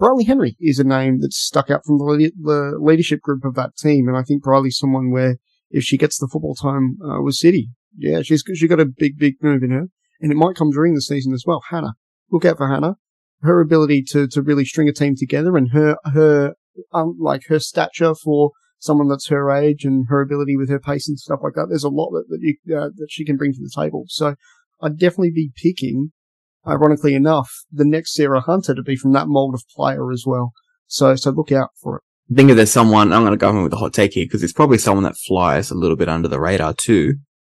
[0.00, 3.76] Bryleeh Henry is a name that's stuck out from the, the leadership group of that
[3.76, 5.38] team, and I think Bryleeh's someone where
[5.70, 9.18] if she gets the football time uh, with City, yeah, she's she got a big,
[9.18, 9.86] big move in her,
[10.20, 11.62] and it might come during the season as well.
[11.70, 11.94] Hana,
[12.30, 12.96] look out for Hana.
[13.42, 16.54] Her ability to to really string a team together, and her her
[16.92, 21.08] um like her stature for someone that's her age, and her ability with her pace
[21.08, 21.66] and stuff like that.
[21.68, 24.04] There's a lot that that, you, uh, that she can bring to the table.
[24.08, 24.34] So
[24.80, 26.12] I'd definitely be picking.
[26.66, 30.52] Ironically enough, the next Sarah Hunter to be from that mold of player as well.
[30.86, 32.02] So, so look out for it.
[32.30, 34.26] I think if there's someone, I'm going to go in with a hot take here
[34.26, 37.14] because it's probably someone that flies a little bit under the radar too.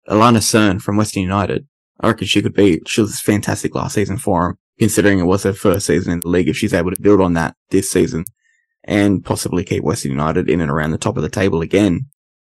[0.08, 1.66] Alana Cern from Western United.
[2.00, 5.42] I reckon she could be, she was fantastic last season for him, considering it was
[5.42, 6.48] her first season in the league.
[6.48, 8.24] If she's able to build on that this season
[8.82, 12.06] and possibly keep Western United in and around the top of the table again,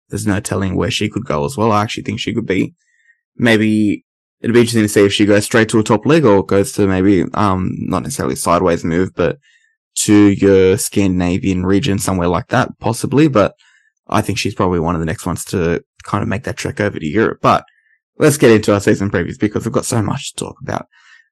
[0.08, 1.72] there's no telling where she could go as well.
[1.72, 2.74] I actually think she could be
[3.36, 4.04] maybe
[4.40, 6.72] it'd be interesting to see if she goes straight to a top league or goes
[6.72, 9.38] to maybe, um, not necessarily sideways move, but
[9.94, 13.28] to your Scandinavian region, somewhere like that, possibly.
[13.28, 13.54] But
[14.08, 16.80] I think she's probably one of the next ones to kind of make that trek
[16.80, 17.38] over to Europe.
[17.42, 17.64] But
[18.18, 20.86] let's get into our season previews because we've got so much to talk about.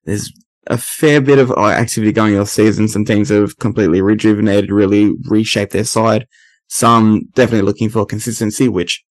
[0.05, 0.33] There's
[0.67, 2.89] a fair bit of activity going this season.
[2.89, 6.27] Some teams have completely rejuvenated, really reshaped their side.
[6.69, 9.05] Some definitely looking for consistency, which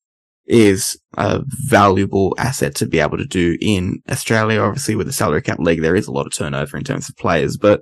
[0.45, 4.61] is a valuable asset to be able to do in Australia.
[4.61, 7.17] Obviously, with the salary cap league, there is a lot of turnover in terms of
[7.17, 7.81] players, but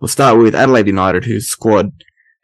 [0.00, 1.90] we'll start with Adelaide United, whose squad,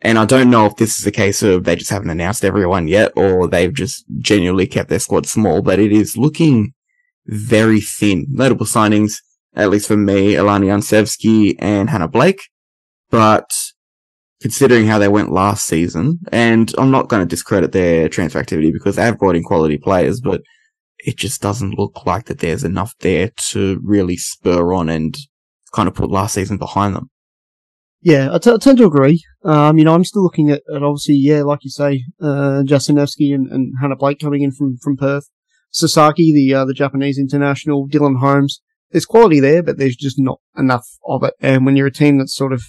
[0.00, 2.88] and I don't know if this is a case of they just haven't announced everyone
[2.88, 6.72] yet, or they've just genuinely kept their squad small, but it is looking
[7.26, 8.26] very thin.
[8.30, 9.18] Notable signings,
[9.54, 12.42] at least for me, Alana Jancevski and Hannah Blake,
[13.10, 13.50] but
[14.40, 18.72] considering how they went last season, and I'm not going to discredit their transfer activity
[18.72, 20.42] because they have brought in quality players, but
[20.98, 25.16] it just doesn't look like that there's enough there to really spur on and
[25.72, 27.10] kind of put last season behind them.
[28.02, 29.22] Yeah, I, t- I tend to agree.
[29.44, 33.34] Um, you know, I'm still looking at, at obviously, yeah, like you say, uh, Jancevski
[33.34, 35.28] and, and Hannah Blake coming in from, from Perth.
[35.70, 38.62] Sasaki, the, uh, the Japanese international, Dylan Holmes.
[38.90, 41.34] There's quality there, but there's just not enough of it.
[41.40, 42.62] And when you're a team that's sort of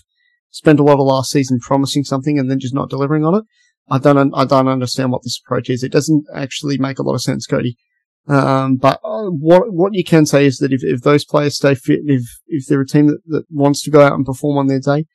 [0.51, 3.43] spent a lot of last season promising something and then just not delivering on it.
[3.89, 5.83] I don't, I don't understand what this approach is.
[5.83, 7.77] It doesn't actually make a lot of sense, Cody.
[8.27, 11.73] Um, but uh, what what you can say is that if, if those players stay
[11.73, 14.67] fit, if if they're a team that, that wants to go out and perform on
[14.67, 15.05] their day,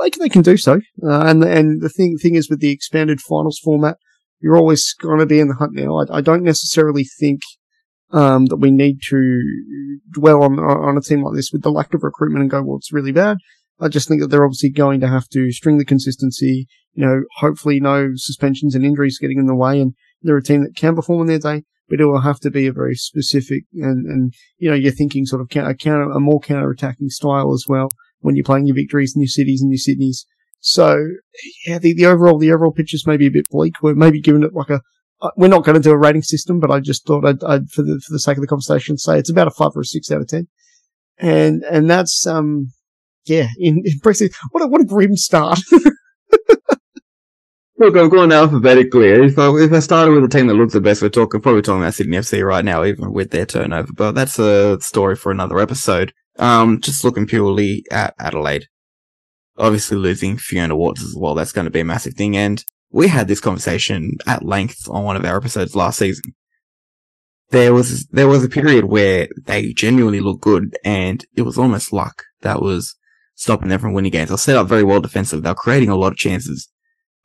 [0.00, 0.80] they can, they can do so.
[1.02, 3.98] Uh, and and the thing thing is with the expanded finals format,
[4.40, 5.98] you're always going to be in the hunt now.
[5.98, 7.40] I, I don't necessarily think
[8.12, 9.42] um, that we need to
[10.12, 12.78] dwell on on a team like this with the lack of recruitment and go, well,
[12.78, 13.38] it's really bad.
[13.80, 17.22] I just think that they're obviously going to have to string the consistency, you know,
[17.36, 19.80] hopefully no suspensions and injuries getting in the way.
[19.80, 22.50] And they're a team that can perform on their day, but it will have to
[22.50, 26.20] be a very specific and, and, you know, you're thinking sort of a counter, a
[26.20, 27.88] more counter attacking style as well
[28.20, 30.26] when you're playing your victories and your cities and your Sydneys.
[30.60, 31.02] So
[31.66, 33.82] yeah, the, the overall, the overall pictures may be a bit bleak.
[33.82, 34.82] We're maybe giving it like a,
[35.36, 37.82] we're not going to do a rating system, but I just thought I'd, I'd, for
[37.82, 40.10] the, for the sake of the conversation, say it's about a five or a six
[40.10, 40.48] out of 10.
[41.18, 42.72] And, and that's, um,
[43.24, 44.30] yeah, in, impressive.
[44.50, 45.58] What a, what a grim start.
[47.76, 49.08] Look, I'm going alphabetically.
[49.08, 51.62] If I, if I started with the team that looks the best, we're talking, probably
[51.62, 55.32] talking about Sydney FC right now, even with their turnover, but that's a story for
[55.32, 56.12] another episode.
[56.38, 58.66] Um, just looking purely at Adelaide.
[59.56, 61.34] Obviously losing Fiona Worts as well.
[61.34, 62.36] That's going to be a massive thing.
[62.36, 66.34] And we had this conversation at length on one of our episodes last season.
[67.50, 71.92] There was, there was a period where they genuinely looked good and it was almost
[71.92, 72.94] luck that was
[73.34, 74.28] stopping them from winning games.
[74.28, 75.42] They'll set up very well defensively.
[75.42, 76.68] They were creating a lot of chances,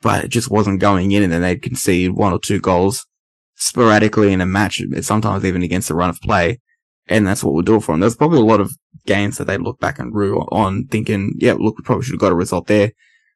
[0.02, 3.06] but it just wasn't going in and then they'd concede one or two goals
[3.56, 6.60] sporadically in a match, sometimes even against a run of play.
[7.08, 8.00] And that's what we'll do for them.
[8.00, 8.72] There's probably a lot of
[9.06, 12.20] games that they look back and rue on thinking, yeah, look, we probably should have
[12.20, 12.92] got a result there.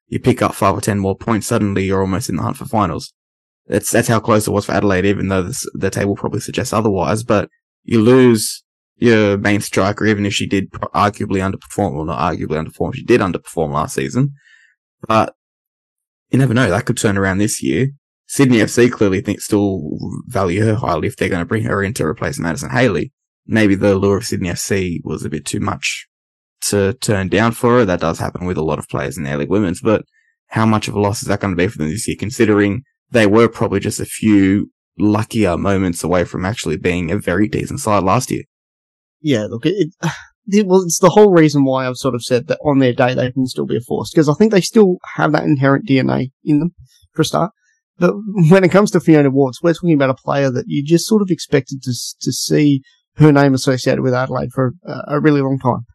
[0.09, 2.65] You pick up five or ten more points, suddenly you're almost in the hunt for
[2.65, 3.13] finals.
[3.67, 6.73] That's, that's how close it was for Adelaide, even though this, the table probably suggests
[6.73, 7.49] otherwise, but
[7.83, 8.63] you lose
[8.97, 13.21] your main striker, even if she did arguably underperform, well, not arguably underperform, she did
[13.21, 14.33] underperform last season.
[15.07, 15.35] But
[16.31, 17.89] you never know, that could turn around this year.
[18.27, 21.93] Sydney FC clearly think still value her highly if they're going to bring her in
[21.95, 23.11] to replace Madison Haley.
[23.47, 26.07] Maybe the lure of Sydney FC was a bit too much
[26.67, 27.85] to turn down for her.
[27.85, 30.03] That does happen with a lot of players in the League Women's, but
[30.47, 32.83] how much of a loss is that going to be for them this year, considering
[33.11, 37.79] they were probably just a few luckier moments away from actually being a very decent
[37.79, 38.43] side last year?
[39.21, 39.93] yeah, look, it,
[40.47, 43.13] it, well, it's the whole reason why I've sort of said that on their day
[43.13, 46.31] they can still be a force because I think they still have that inherent DNA
[46.43, 46.71] in them
[47.13, 47.51] for a start.
[47.97, 48.13] But
[48.49, 51.21] when it comes to Fiona Worts, we're talking about a player that you just sort
[51.21, 51.91] of expected to
[52.21, 52.81] to see
[53.15, 55.85] her name associated with Adelaide for a, a really long time.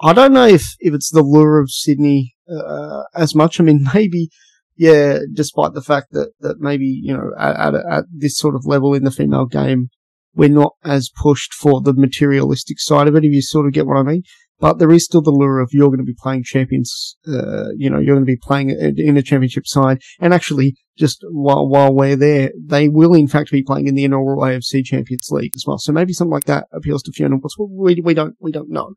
[0.00, 3.60] I don't know if, if it's the lure of Sydney uh, as much.
[3.60, 4.28] I mean, maybe,
[4.76, 8.66] yeah, despite the fact that, that maybe, you know, at, at, at this sort of
[8.66, 9.88] level in the female game,
[10.34, 13.86] we're not as pushed for the materialistic side of it, if you sort of get
[13.86, 14.22] what I mean.
[14.60, 17.90] But there is still the lure of you're going to be playing champions, uh, you
[17.90, 20.00] know, you're going to be playing in a championship side.
[20.20, 24.04] And actually, just while, while we're there, they will in fact be playing in the
[24.04, 25.78] inaugural AFC Champions League as well.
[25.78, 27.36] So maybe something like that appeals to Fiona.
[27.58, 28.94] We, we don't, we don't know.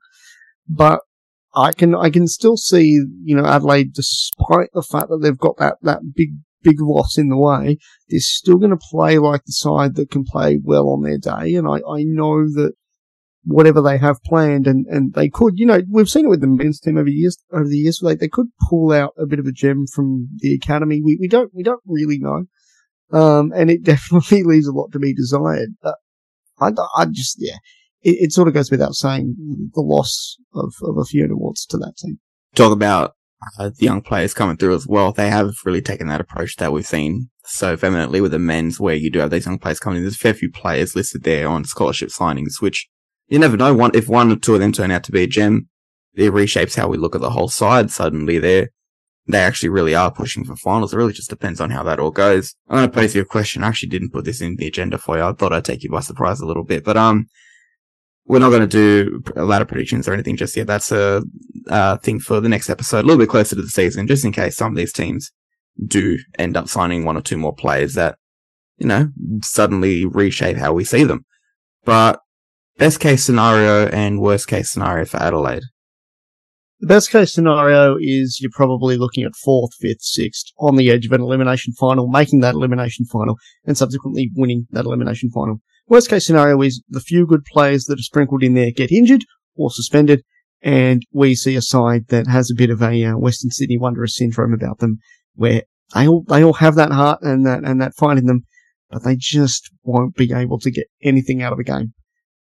[0.67, 1.01] But
[1.55, 5.57] I can, I can still see, you know, Adelaide, despite the fact that they've got
[5.57, 6.29] that, that big
[6.63, 7.77] big loss in the way,
[8.09, 11.55] they're still going to play like the side that can play well on their day.
[11.55, 12.73] And I, I know that
[13.43, 16.47] whatever they have planned and, and they could, you know, we've seen it with the
[16.47, 19.45] men's team over years, over the years, they, they could pull out a bit of
[19.45, 21.01] a gem from the academy.
[21.01, 22.45] We, we don't, we don't really know.
[23.11, 25.69] Um, and it definitely leaves a lot to be desired.
[25.81, 25.95] But
[26.59, 27.57] I, I just, yeah,
[28.07, 29.35] it, it sort of goes without saying
[29.73, 32.19] the loss of, of a few awards to that team.
[32.55, 33.15] Talk about
[33.59, 35.11] uh, the young players coming through as well.
[35.11, 38.95] They have really taken that approach that we've seen so vehemently with the men's, where
[38.95, 40.03] you do have these young players coming in.
[40.03, 42.87] There's a fair few players listed there on scholarship signings, which
[43.27, 43.73] you never know.
[43.73, 45.67] One if one or two of them turn out to be a gem,
[46.15, 47.91] it reshapes how we look at the whole side.
[47.91, 48.69] Suddenly, they're
[49.27, 50.93] they actually really are pushing for finals.
[50.93, 52.55] It really just depends on how that all goes.
[52.69, 53.61] I'm going to pose you a question.
[53.61, 55.23] I actually didn't put this in the agenda for you.
[55.23, 57.27] I thought I'd take you by surprise a little bit, but um,
[58.27, 60.67] we're not going to do a of predictions or anything just yet.
[60.67, 61.23] That's a
[61.69, 64.31] uh, thing for the next episode, a little bit closer to the season, just in
[64.31, 65.31] case some of these teams
[65.85, 68.17] do end up signing one or two more players that,
[68.77, 69.09] you know,
[69.43, 71.25] suddenly reshape how we see them.
[71.85, 72.19] But
[72.77, 75.63] best case scenario and worst case scenario for Adelaide.
[76.79, 81.05] The best case scenario is you're probably looking at fourth, fifth, sixth on the edge
[81.07, 83.35] of an elimination final, making that elimination final
[83.65, 85.61] and subsequently winning that elimination final.
[85.87, 89.23] Worst case scenario is the few good players that are sprinkled in there get injured
[89.55, 90.23] or suspended,
[90.61, 94.15] and we see a side that has a bit of a uh, Western Sydney Wanderers
[94.15, 94.99] syndrome about them,
[95.35, 98.43] where they all they all have that heart and that and that fight in them,
[98.89, 101.93] but they just won't be able to get anything out of the game,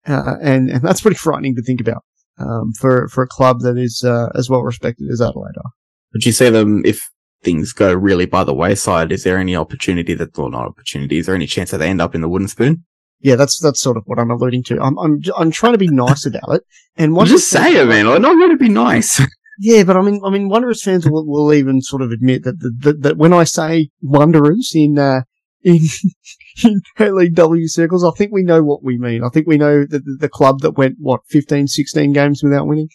[0.06, 2.02] uh, and and that's pretty frightening to think about
[2.38, 5.70] um, for for a club that is uh, as well respected as Adelaide are.
[6.12, 7.00] Would you say them if
[7.44, 9.12] things go really by the wayside?
[9.12, 11.18] Is there any opportunity that, well, not opportunity?
[11.18, 12.84] Is there any chance that they end up in the wooden spoon?
[13.20, 14.80] Yeah, that's that's sort of what I'm alluding to.
[14.80, 16.62] I'm I'm I'm trying to be nice about it,
[16.96, 18.06] and one just say it, man.
[18.06, 19.20] I'm not going to be nice.
[19.58, 22.60] Yeah, but I mean, I mean, Wanderers fans will, will even sort of admit that
[22.60, 25.22] that, that, that when I say Wanderers in uh,
[25.62, 25.80] in
[26.64, 29.24] in LEW circles, I think we know what we mean.
[29.24, 32.66] I think we know that the, the club that went what 15, 16 games without
[32.66, 32.88] winning.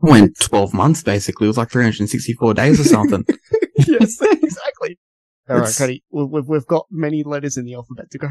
[0.00, 1.46] Went 12 months basically.
[1.46, 3.24] It was like 364 days or something.
[3.76, 4.98] yes, exactly.
[5.48, 8.28] All right, Cody, we've, we've got many letters in the alphabet to go.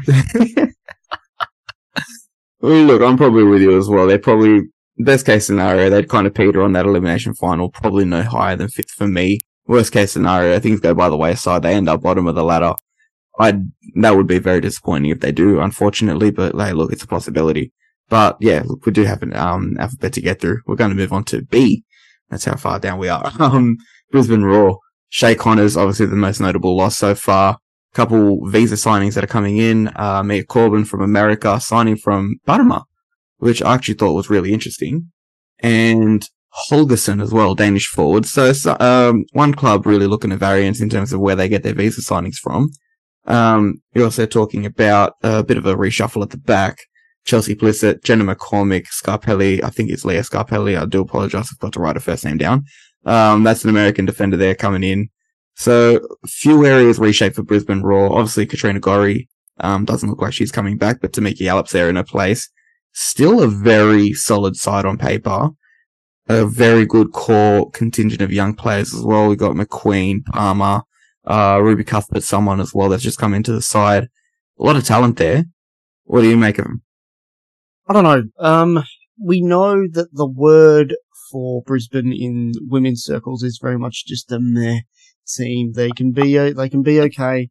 [2.60, 4.06] Look, I'm probably with you as well.
[4.06, 4.62] They're probably
[4.98, 5.90] best case scenario.
[5.90, 9.38] They'd kind of peter on that elimination final, probably no higher than fifth for me.
[9.66, 11.62] Worst case scenario, things go by the wayside.
[11.62, 12.74] They end up bottom of the ladder.
[13.38, 13.60] I
[14.00, 16.30] that would be very disappointing if they do, unfortunately.
[16.30, 17.72] But hey, look, it's a possibility.
[18.08, 20.62] But yeah, look, we do have an um, alphabet to get through.
[20.66, 21.84] We're going to move on to B.
[22.30, 23.32] That's how far down we are.
[23.40, 23.76] Um,
[24.10, 24.80] Brisbane Roar.
[25.10, 27.58] Shea Connors, obviously the most notable loss so far
[27.98, 29.90] couple visa signings that are coming in.
[29.96, 32.84] Uh, Mia Corbin from America signing from Parma,
[33.38, 35.10] which I actually thought was really interesting.
[35.58, 36.24] And
[36.70, 38.24] Holgersen as well, Danish forward.
[38.24, 41.74] So, um, one club really looking at variance in terms of where they get their
[41.74, 42.70] visa signings from.
[43.26, 46.78] Um, you're also talking about a bit of a reshuffle at the back.
[47.24, 49.62] Chelsea Plissett, Jenna McCormick, Scarpelli.
[49.62, 50.80] I think it's Leah Scarpelli.
[50.80, 51.48] I do apologize.
[51.52, 52.64] I've got to write her first name down.
[53.04, 55.08] Um, that's an American defender there coming in.
[55.58, 58.12] So few areas reshaped for Brisbane Roar.
[58.12, 61.96] Obviously, Katrina Gorry um, doesn't look like she's coming back, but Tameka Yallop's there in
[61.96, 62.48] her place.
[62.92, 65.50] Still a very solid side on paper.
[66.28, 69.28] A very good core contingent of young players as well.
[69.28, 70.82] We've got McQueen, Palmer,
[71.26, 74.04] uh, Ruby Cuthbert, someone as well that's just come into the side.
[74.60, 75.46] A lot of talent there.
[76.04, 76.82] What do you make of them?
[77.88, 78.22] I don't know.
[78.38, 78.84] Um,
[79.20, 80.94] we know that the word
[81.32, 84.82] for Brisbane in women's circles is very much just a meh
[85.28, 85.72] team.
[85.72, 87.48] They can be they can be okay.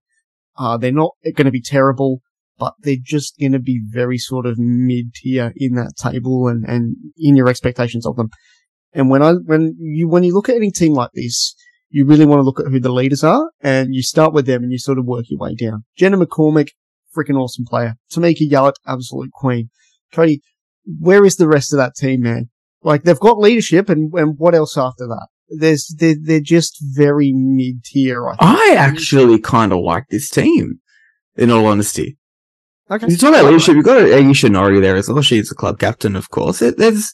[0.58, 2.22] Uh, they're not going to be terrible,
[2.58, 6.66] but they're just going to be very sort of mid tier in that table and,
[6.66, 8.30] and in your expectations of them.
[8.94, 11.56] And when I when you when you look at any team like this,
[11.90, 14.64] you really want to look at who the leaders are, and you start with them
[14.64, 15.86] and you sort of work your way down.
[15.96, 16.70] Jenna McCormick,
[17.16, 17.96] freaking awesome player.
[18.12, 19.70] Tameka Yallop, absolute queen.
[20.12, 20.42] Cody,
[21.00, 22.50] where is the rest of that team, man?
[22.82, 25.28] Like they've got leadership, and and what else after that?
[25.50, 28.28] There's they're, they're just very mid tier.
[28.30, 30.80] I, I, actually kind of like this team,
[31.36, 32.18] in all honesty.
[32.90, 33.08] Okay.
[33.10, 33.76] You talk about leadership.
[33.76, 35.22] You've got Ayesha Norrie there as well.
[35.22, 36.62] She's the club captain, of course.
[36.62, 37.14] It, there's,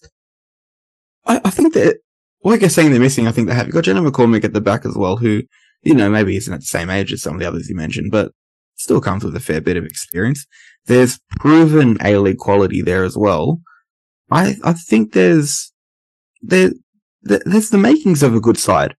[1.25, 1.97] I, I think that,
[2.43, 3.67] like you're saying they're missing, I think they have.
[3.67, 5.41] You've got Jenna McCormick at the back as well, who,
[5.81, 8.11] you know, maybe isn't at the same age as some of the others you mentioned,
[8.11, 8.31] but
[8.75, 10.45] still comes with a fair bit of experience.
[10.85, 13.61] There's proven A League quality there as well.
[14.29, 15.71] I I think there's
[16.41, 16.71] there
[17.23, 18.95] there's the makings of a good side.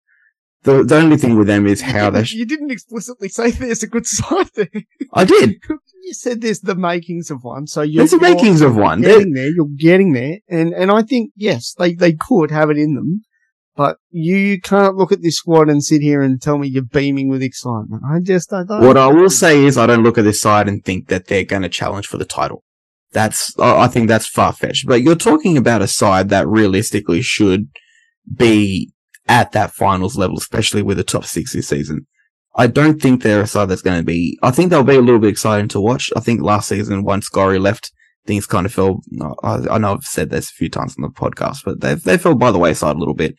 [0.64, 2.24] The the only thing with them is how they.
[2.24, 4.68] Sh- you didn't explicitly say there's a good side there.
[5.12, 5.60] I did.
[6.02, 9.02] you said there's the makings of one, so you're, there's the makings of one.
[9.02, 12.78] Getting there, you're getting there, and and I think yes, they they could have it
[12.78, 13.24] in them,
[13.76, 17.28] but you can't look at this squad and sit here and tell me you're beaming
[17.28, 18.02] with excitement.
[18.08, 18.86] I just I don't.
[18.86, 21.44] What I will say is, I don't look at this side and think that they're
[21.44, 22.64] going to challenge for the title.
[23.12, 24.86] That's I think that's far fetched.
[24.86, 27.68] But you're talking about a side that realistically should
[28.32, 28.92] be
[29.28, 32.06] at that finals level, especially with the top six this season.
[32.56, 34.38] I don't think they're a side that's going to be.
[34.42, 36.12] I think they'll be a little bit exciting to watch.
[36.16, 37.92] I think last season, once Gorry left,
[38.26, 39.00] things kind of fell.
[39.42, 42.34] I, know I've said this a few times on the podcast, but they they fell
[42.34, 43.36] by the wayside a little bit.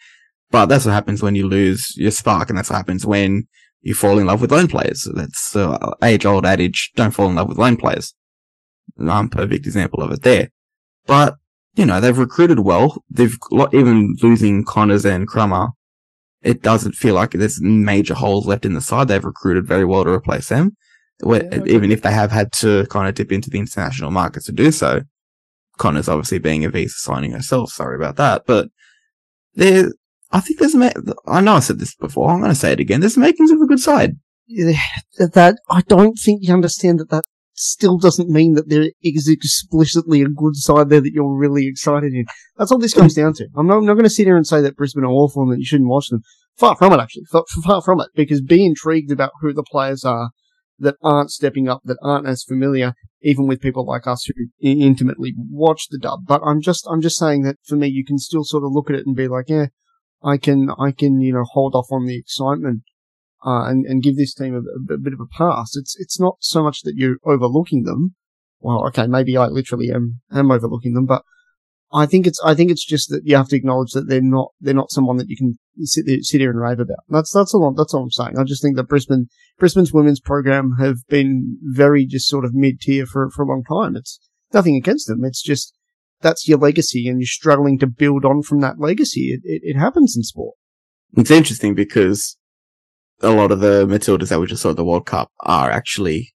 [0.52, 3.48] But that's what happens when you lose your spark, and that's what happens when
[3.82, 5.10] you fall in love with loan players.
[5.14, 8.14] That's uh, age old adage: don't fall in love with loan players.
[9.00, 10.50] I'm perfect example of it there.
[11.06, 11.36] But
[11.76, 13.04] you know they've recruited well.
[13.10, 13.36] They've
[13.74, 15.70] even losing Connors and Crummer.
[16.42, 19.08] It doesn't feel like there's major holes left in the side.
[19.08, 20.76] They've recruited very well to replace them.
[21.26, 24.52] Yeah, even if they have had to kind of dip into the international markets to
[24.52, 25.02] do so.
[25.78, 27.72] Connors obviously being a visa signing herself.
[27.72, 28.70] Sorry about that, but
[29.56, 29.92] there,
[30.32, 32.30] I think there's, I know I said this before.
[32.30, 33.00] I'm going to say it again.
[33.00, 34.14] There's makings of a good side.
[34.48, 34.78] Yeah,
[35.18, 37.24] that I don't think you understand that that
[37.56, 42.14] still doesn't mean that there is explicitly a good side there that you're really excited
[42.14, 42.26] in.
[42.58, 43.48] That's all this comes down to.
[43.56, 45.52] I'm not, I'm not going to sit here and say that Brisbane are awful and
[45.52, 46.22] that you shouldn't watch them.
[46.58, 47.24] Far from it, actually.
[47.32, 48.10] Far, far from it.
[48.16, 50.32] Because be intrigued about who the players are
[50.80, 55.34] that aren't stepping up, that aren't as familiar, even with people like us who intimately
[55.38, 56.20] watch the dub.
[56.28, 58.90] But I'm just, I'm just saying that for me, you can still sort of look
[58.90, 59.68] at it and be like, yeah,
[60.24, 62.82] I can, I can, you know, hold off on the excitement,
[63.46, 65.76] uh, and, and give this team a, a, bit of a pass.
[65.76, 68.16] It's, it's not so much that you're overlooking them.
[68.60, 71.22] Well, okay, maybe I literally am, am overlooking them, but
[71.94, 74.52] I think it's, I think it's just that you have to acknowledge that they're not,
[74.60, 76.98] they're not someone that you can sit there, sit here and rave about.
[77.08, 78.38] That's, that's all, that's all I'm saying.
[78.40, 79.28] I just think that Brisbane,
[79.60, 83.64] Brisbane's women's program have been very just sort of mid tier for, for a long
[83.64, 83.96] time.
[83.96, 84.20] It's
[84.52, 85.24] nothing against them.
[85.24, 85.78] It's just,
[86.22, 89.32] that's your legacy and you're struggling to build on from that legacy.
[89.32, 90.56] It, it, it happens in sport.
[91.16, 92.38] It's interesting because
[93.22, 96.34] a lot of the Matildas that we just saw at the World Cup are actually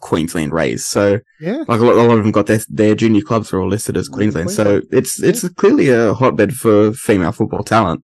[0.00, 0.86] Queensland raised.
[0.86, 3.60] So, yeah, like a lot, a lot of them got their, their junior clubs are
[3.60, 4.46] all listed as Queensland.
[4.46, 4.84] Queensland.
[4.84, 5.50] So it's, it's yeah.
[5.56, 8.04] clearly a hotbed for female football talent.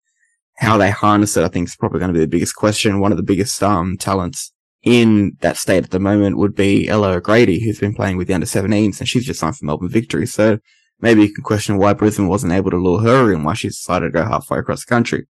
[0.59, 3.01] How they harness it, I think is probably going to be the biggest question.
[3.01, 7.13] One of the biggest, um, talents in that state at the moment would be Ella
[7.13, 10.27] O'Grady, who's been playing with the under 17s and she's just signed for Melbourne Victory.
[10.27, 10.59] So
[11.01, 14.07] maybe you can question why Brisbane wasn't able to lure her in, why she decided
[14.07, 15.27] to go halfway across the country.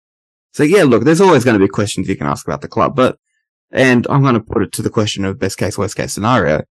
[0.52, 2.96] So yeah, look, there's always going to be questions you can ask about the club,
[2.96, 3.18] but,
[3.70, 6.62] and I'm going to put it to the question of best case, worst case scenario.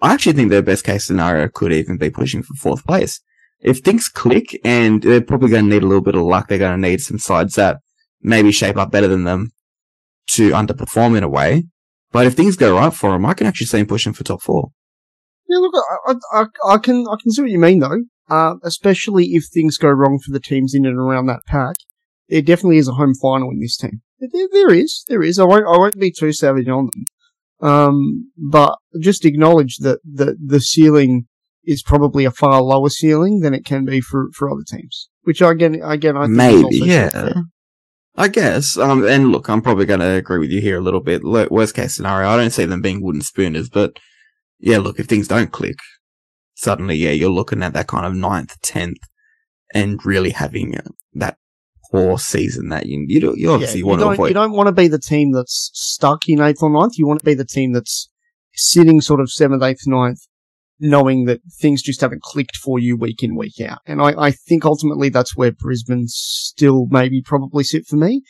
[0.00, 3.20] I actually think their best case scenario could even be pushing for fourth place.
[3.60, 6.58] If things click and they're probably going to need a little bit of luck, they're
[6.58, 7.78] going to need some sides that
[8.22, 9.50] maybe shape up better than them
[10.28, 11.64] to underperform in a way.
[12.12, 14.42] But if things go right for them, I can actually see them pushing for top
[14.42, 14.70] four.
[15.48, 15.74] Yeah, look,
[16.06, 18.04] I, I, I can, I can see what you mean though.
[18.30, 21.76] Uh, especially if things go wrong for the teams in and around that pack.
[22.28, 24.02] There definitely is a home final in this team.
[24.20, 25.38] There, there is, there is.
[25.38, 27.04] I won't, I won't be too savage on them.
[27.60, 31.26] Um, but just acknowledge that the, the ceiling
[31.64, 35.08] is probably a far lower ceiling than it can be for, for other teams.
[35.22, 37.32] Which again, again, I think maybe, yeah.
[38.16, 38.76] I guess.
[38.76, 41.22] Um, and look, I'm probably going to agree with you here a little bit.
[41.22, 43.98] Worst case scenario, I don't see them being wooden spooners, but
[44.58, 45.78] yeah, look, if things don't click,
[46.54, 48.98] suddenly, yeah, you're looking at that kind of ninth, tenth,
[49.72, 50.82] and really having uh,
[51.14, 51.36] that
[51.90, 54.28] poor season that you you, you obviously yeah, want to avoid.
[54.28, 56.98] You don't want to be the team that's stuck in eighth or ninth.
[56.98, 58.08] You want to be the team that's
[58.54, 60.20] sitting sort of seventh, eighth, ninth,
[60.80, 63.78] knowing that things just haven't clicked for you week in, week out.
[63.86, 68.22] And I, I think ultimately that's where Brisbane still maybe probably sit for me.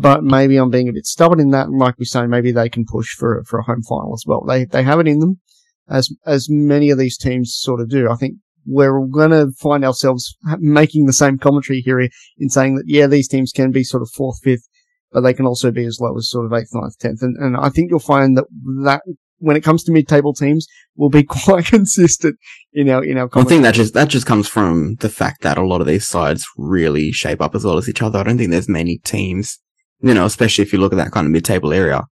[0.00, 1.66] But maybe I'm being a bit stubborn in that.
[1.66, 4.44] And like we say, maybe they can push for, for a home final as well.
[4.46, 5.40] They, they have it in them
[5.88, 8.10] as as many of these teams sort of do.
[8.10, 8.36] I think
[8.68, 13.28] we're going to find ourselves making the same commentary here in saying that yeah, these
[13.28, 14.68] teams can be sort of fourth, fifth,
[15.10, 17.56] but they can also be as low as sort of eighth, ninth, tenth, and, and
[17.56, 18.44] I think you'll find that
[18.84, 19.02] that
[19.40, 20.66] when it comes to mid-table teams,
[20.96, 22.36] will be quite consistent
[22.72, 23.28] in our in our.
[23.34, 26.06] I think that just that just comes from the fact that a lot of these
[26.06, 28.18] sides really shape up as well as each other.
[28.18, 29.58] I don't think there's many teams,
[30.00, 32.04] you know, especially if you look at that kind of mid-table area,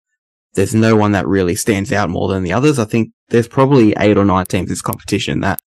[0.53, 2.79] there's no one that really stands out more than the others.
[2.79, 5.59] I think there's probably eight or nine teams in this competition that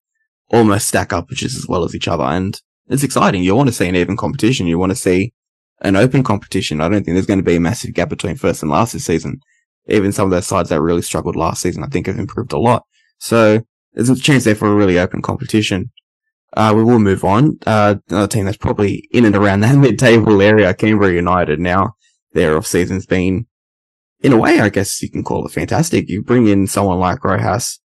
[0.50, 2.24] almost stack up just as well as each other.
[2.24, 3.42] And it's exciting.
[3.42, 4.66] You want to see an even competition.
[4.66, 5.32] You want to see
[5.80, 6.80] an open competition.
[6.80, 9.04] I don't think there's going to be a massive gap between first and last this
[9.04, 9.40] season.
[9.86, 12.58] Even some of those sides that really struggled last season, I think have improved a
[12.58, 12.84] lot.
[13.18, 15.90] So there's a chance there for a really open competition.
[16.54, 17.58] Uh, we will move on.
[17.66, 21.60] Uh, another team that's probably in and around that mid-table area, Canberra United.
[21.60, 21.94] Now
[22.32, 23.46] their off season's been,
[24.20, 26.08] in a way, I guess you can call it fantastic.
[26.08, 27.80] You bring in someone like Rojas,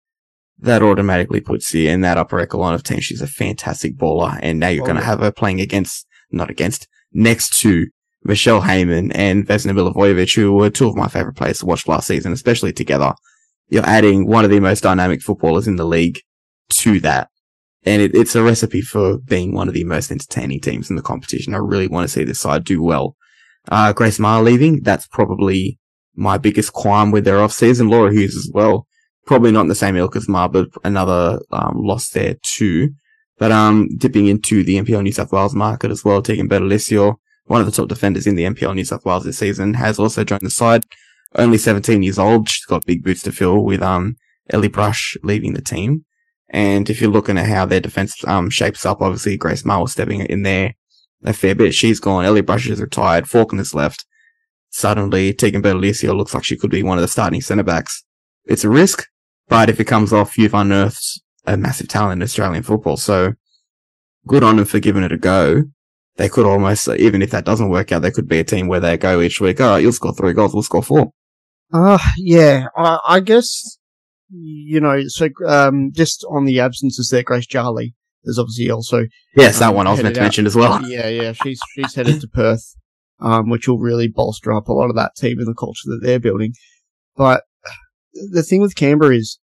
[0.61, 2.99] that automatically puts you in that upper echelon of team.
[2.99, 5.07] She's a fantastic baller, and now you're oh, going to yeah.
[5.07, 7.87] have her playing against, not against, next to
[8.23, 12.07] Michelle Heyman and Vesna Milivojevic, who were two of my favorite players to watch last
[12.07, 13.13] season, especially together.
[13.69, 16.19] You're adding one of the most dynamic footballers in the league
[16.69, 17.29] to that.
[17.85, 21.01] And it, it's a recipe for being one of the most entertaining teams in the
[21.01, 21.53] competition.
[21.53, 23.15] I really want to see this side do well.
[23.69, 25.79] Uh, Grace Maher leaving, that's probably
[26.15, 27.87] my biggest qualm with their off season.
[27.87, 28.87] Laura Hughes as well.
[29.29, 32.95] Probably not in the same ilk as Maher, but another, um, loss there too.
[33.37, 37.61] But, um, dipping into the NPL New South Wales market as well, Tegan Bertolissio, one
[37.61, 40.41] of the top defenders in the NPL New South Wales this season, has also joined
[40.41, 40.83] the side.
[41.35, 42.49] Only 17 years old.
[42.49, 44.15] She's got big boots to fill with, um,
[44.49, 46.05] Ellie Brush leaving the team.
[46.49, 50.21] And if you're looking at how their defense um, shapes up, obviously Grace Maher stepping
[50.21, 50.73] in there
[51.23, 51.75] a fair bit.
[51.75, 52.25] She's gone.
[52.25, 53.29] Ellie Brush is retired.
[53.29, 54.07] Faulkner's left.
[54.71, 58.03] Suddenly, Tegan Bertolissio looks like she could be one of the starting centre backs.
[58.45, 59.05] It's a risk,
[59.49, 62.95] but if it comes off, you've unearthed a massive talent in Australian football.
[62.95, 63.33] So
[64.27, 65.63] good on them for giving it a go.
[66.15, 68.79] They could almost, even if that doesn't work out, they could be a team where
[68.79, 69.59] they go each week.
[69.59, 70.53] All right, you'll score three goals.
[70.53, 71.11] We'll score four.
[71.73, 73.77] Uh, yeah, I, I guess
[74.31, 77.91] you know, so um, just on the absences there, Grace Jale.
[78.23, 80.79] is obviously also yes, um, that one I was meant to mention as well.
[80.87, 82.75] Yeah, yeah, she's she's headed to Perth,
[83.19, 86.01] um, which will really bolster up a lot of that team and the culture that
[86.03, 86.53] they're building.
[87.15, 87.43] But
[88.13, 89.39] the thing with Canberra is,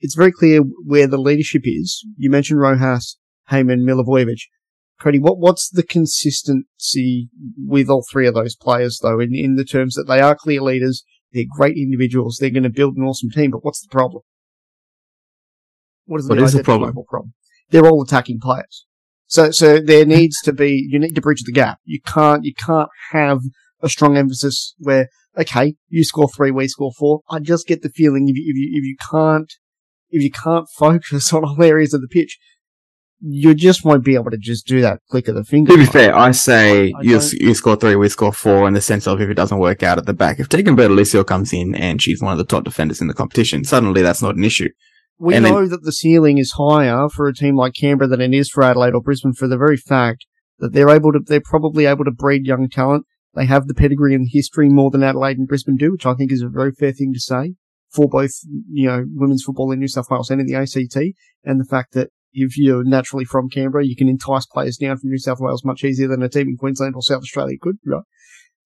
[0.00, 2.04] it's very clear where the leadership is.
[2.16, 3.18] You mentioned Rojas,
[3.50, 4.40] Heyman, Milivojevic.
[5.00, 9.64] Cody, what what's the consistency with all three of those players though, in in the
[9.64, 12.38] terms that they are clear leaders, they're great individuals.
[12.40, 13.50] They're going to build an awesome team.
[13.50, 14.22] But what's the problem?
[16.06, 16.94] What is the, what is the problem?
[17.08, 17.34] problem?
[17.70, 18.86] They're all attacking players.
[19.26, 21.78] So, so there needs to be, you need to bridge the gap.
[21.84, 23.40] You can't, you can't have
[23.80, 27.20] a strong emphasis where, okay, you score three, we score four.
[27.30, 29.52] I just get the feeling if you, if you, if you can't,
[30.10, 32.38] if you can't focus on all areas of the pitch,
[33.20, 35.72] you just won't be able to just do that click of the finger.
[35.72, 38.80] To be fair, I say I you, you score three, we score four in the
[38.80, 40.38] sense of if it doesn't work out at the back.
[40.38, 43.64] If Tegan Bertolissio comes in and she's one of the top defenders in the competition,
[43.64, 44.68] suddenly that's not an issue.
[45.18, 48.20] We and know then, that the ceiling is higher for a team like Canberra than
[48.20, 50.26] it is for Adelaide or Brisbane for the very fact
[50.60, 53.04] that they're able to, they're probably able to breed young talent.
[53.34, 56.32] They have the pedigree and history more than Adelaide and Brisbane do, which I think
[56.32, 57.54] is a very fair thing to say
[57.90, 58.32] for both,
[58.70, 60.96] you know, women's football in New South Wales and in the ACT,
[61.44, 65.10] and the fact that if you're naturally from Canberra, you can entice players down from
[65.10, 68.02] New South Wales much easier than a team in Queensland or South Australia could, right?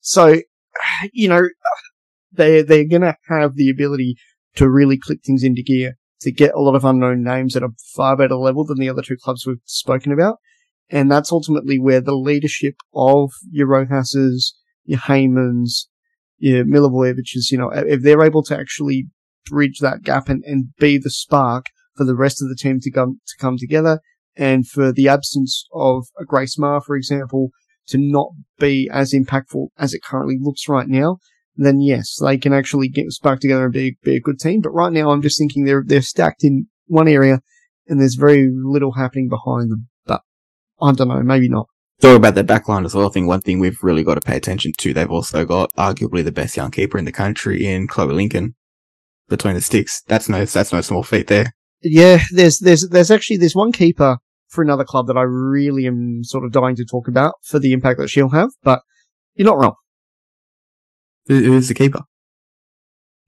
[0.00, 0.40] So,
[1.12, 1.48] you know,
[2.32, 4.16] they they're gonna have the ability
[4.56, 7.70] to really click things into gear to get a lot of unknown names at a
[7.94, 10.38] far better level than the other two clubs we've spoken about.
[10.91, 14.55] And that's ultimately where the leadership of your Rojas's,
[14.85, 15.87] your Heymans,
[16.39, 19.07] your Milivojevic's, you know, if they're able to actually
[19.49, 21.66] bridge that gap and, and be the spark
[21.97, 24.01] for the rest of the team to come to come together,
[24.37, 27.51] and for the absence of a Grace Maher, for example,
[27.89, 31.18] to not be as impactful as it currently looks right now,
[31.57, 34.61] then yes, they can actually get spark together and be, be a good team.
[34.61, 37.41] But right now, I'm just thinking they're they're stacked in one area,
[37.87, 39.89] and there's very little happening behind them.
[40.83, 41.68] I don't know, maybe not.
[42.01, 43.07] Talk about their backline as well.
[43.07, 46.24] I think one thing we've really got to pay attention to, they've also got arguably
[46.24, 48.57] the best young keeper in the country in Chloe Lincoln
[49.28, 50.03] between the sticks.
[50.09, 51.55] That's no, that's no small feat there.
[51.83, 54.18] Yeah, there's there's there's actually there's one keeper
[54.49, 57.72] for another club that I really am sort of dying to talk about for the
[57.72, 58.83] impact that she'll have, but
[59.35, 59.74] you're not wrong.
[61.26, 62.01] Who's the keeper?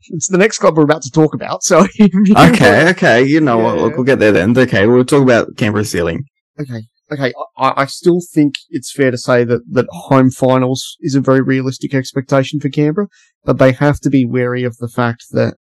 [0.08, 1.62] It's the next club we're about to talk about.
[1.62, 3.64] So okay, okay, you know yeah.
[3.64, 3.78] what?
[3.78, 4.56] Look, we'll get there then.
[4.56, 6.24] Okay, we'll talk about Canberra ceiling.
[6.60, 6.82] Okay,
[7.12, 7.32] okay.
[7.56, 11.40] I, I still think it's fair to say that that home finals is a very
[11.40, 13.08] realistic expectation for Canberra,
[13.44, 15.54] but they have to be wary of the fact that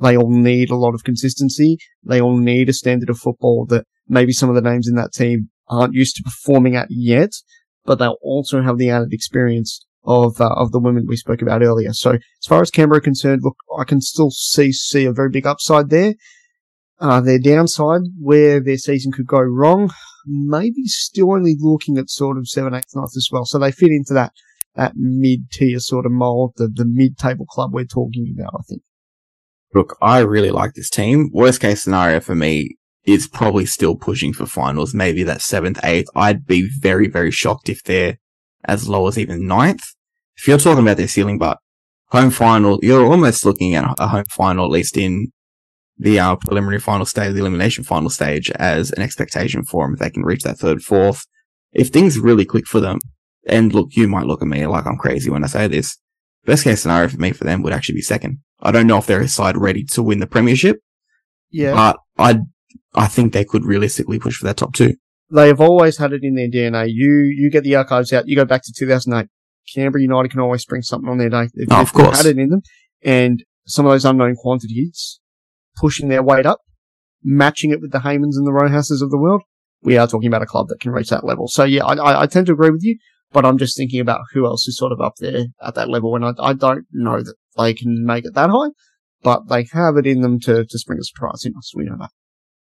[0.00, 1.78] they all need a lot of consistency.
[2.02, 5.12] They all need a standard of football that maybe some of the names in that
[5.12, 7.30] team aren't used to performing at yet,
[7.84, 11.62] but they'll also have the added experience of uh, of the women we spoke about
[11.62, 11.92] earlier.
[11.92, 15.30] So as far as Canberra are concerned, look, I can still see see a very
[15.30, 16.14] big upside there.
[17.00, 19.90] Uh, their downside, where their season could go wrong,
[20.26, 23.46] maybe still only looking at sort of seven, eighth, ninth as well.
[23.46, 24.32] So they fit into that
[24.76, 28.52] that mid tier sort of mold, the the mid table club we're talking about.
[28.58, 28.82] I think.
[29.74, 31.30] Look, I really like this team.
[31.32, 36.08] Worst case scenario for me is probably still pushing for finals, maybe that seventh, eighth.
[36.14, 38.18] I'd be very, very shocked if they're
[38.64, 39.82] as low as even ninth.
[40.36, 41.58] If you're talking about their ceiling, but
[42.08, 45.32] home final, you're almost looking at a home final, at least in
[46.02, 50.00] the uh, preliminary final stage, the elimination final stage, as an expectation for them if
[50.00, 51.26] they can reach that third, fourth.
[51.72, 52.98] If things really click for them,
[53.46, 55.98] and look, you might look at me like I'm crazy when I say this.
[56.46, 58.38] Best case scenario for me for them would actually be second.
[58.60, 60.78] I don't know if they're a side ready to win the premiership,
[61.50, 61.74] Yeah.
[61.74, 62.40] but I
[62.94, 64.94] I think they could realistically push for that top two.
[65.30, 66.86] they have always had it in their DNA.
[66.90, 68.26] You you get the archives out.
[68.26, 69.28] You go back to 2008.
[69.74, 71.48] Canberra United can always bring something on their day.
[71.54, 72.16] They've, Oh, of course.
[72.16, 72.62] had it in them,
[73.02, 75.20] and some of those unknown quantities
[75.80, 76.60] pushing their weight up,
[77.24, 79.42] matching it with the Heymans and the Rojas's of the world.
[79.82, 81.48] We are talking about a club that can reach that level.
[81.48, 82.98] So yeah, I, I, tend to agree with you,
[83.32, 86.14] but I'm just thinking about who else is sort of up there at that level,
[86.14, 88.68] and I, I don't know that they can make it that high,
[89.22, 91.72] but they have it in them to to spring a surprise in us.
[91.74, 92.10] We know that.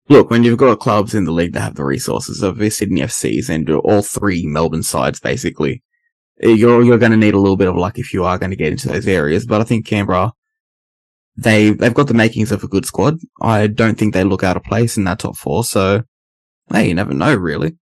[0.08, 3.02] Look, when you've got clubs in the league that have the resources of the Sydney
[3.02, 5.84] FCs and all three Melbourne sides, basically,
[6.40, 8.58] you're you're going to need a little bit of luck if you are going to
[8.58, 9.46] get into those areas.
[9.46, 10.32] But I think Canberra,
[11.42, 13.18] they they've got the makings of a good squad.
[13.42, 15.64] I don't think they look out of place in that top four.
[15.64, 16.04] So,
[16.72, 17.78] hey, you never know, really.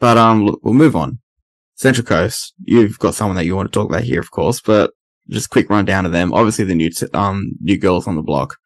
[0.00, 1.18] But um, look, we'll move on.
[1.76, 4.92] Central Coast, you've got someone that you want to talk about here, of course, but
[5.28, 6.32] just quick rundown of them.
[6.32, 8.56] Obviously, the new t- um new girls on the block.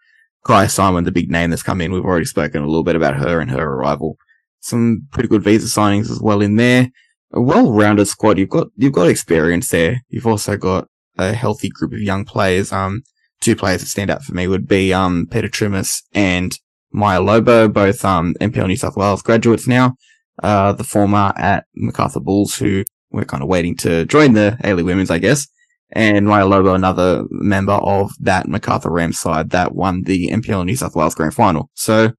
[0.47, 1.93] Kyah Simon, the big name that's come in.
[1.93, 4.17] We've already spoken a little bit about her and her arrival.
[4.61, 6.89] Some pretty good visa signings as well in there.
[7.33, 8.39] A well-rounded squad.
[8.39, 10.03] You've got you've got experience there.
[10.09, 10.89] You've also got
[11.19, 12.73] a healthy group of young players.
[12.73, 13.03] Um,
[13.41, 16.59] two players that stand out for me would be um Peta Trimis and
[16.93, 19.95] Maya Lobo, both um NPL New South Wales graduates now.
[20.43, 24.87] Uh, the former at Macarthur Bulls, who we're kind of waiting to join the A-League
[24.87, 25.49] Women's, I guess
[25.91, 30.77] and Maya Lobo, another member of that MacArthur Rams side that won the NPL New
[30.77, 31.71] South Wales Grand Final.
[31.75, 32.13] So,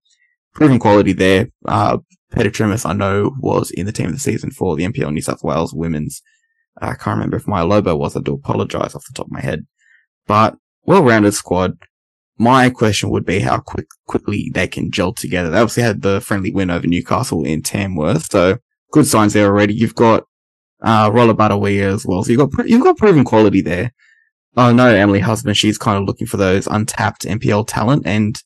[0.53, 1.47] proven quality there.
[1.67, 1.99] Uh,
[2.31, 5.21] Peta Trimis, I know, was in the team of the season for the NPL New
[5.21, 6.21] South Wales women's.
[6.81, 8.15] I can't remember if Maya Lobo was.
[8.15, 9.65] I do apologize off the top of my head.
[10.25, 10.55] But,
[10.89, 11.77] well-rounded squad.
[12.39, 15.51] My question would be how quick, quickly they can gel together.
[15.51, 18.57] They obviously had the friendly win over Newcastle in Tamworth, so
[18.91, 19.75] good signs there already.
[19.75, 20.23] You've got
[20.81, 22.23] uh, Rolla Badawiya as well.
[22.23, 23.93] So you've got, you've got proven quality there.
[24.57, 28.41] I know Emily Husband, she's kind of looking for those untapped NPL talent and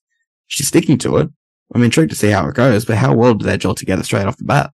[0.47, 1.29] she's sticking to it.
[1.73, 4.25] I'm intrigued to see how it goes, but how well do they gel together straight
[4.25, 4.71] off the bat?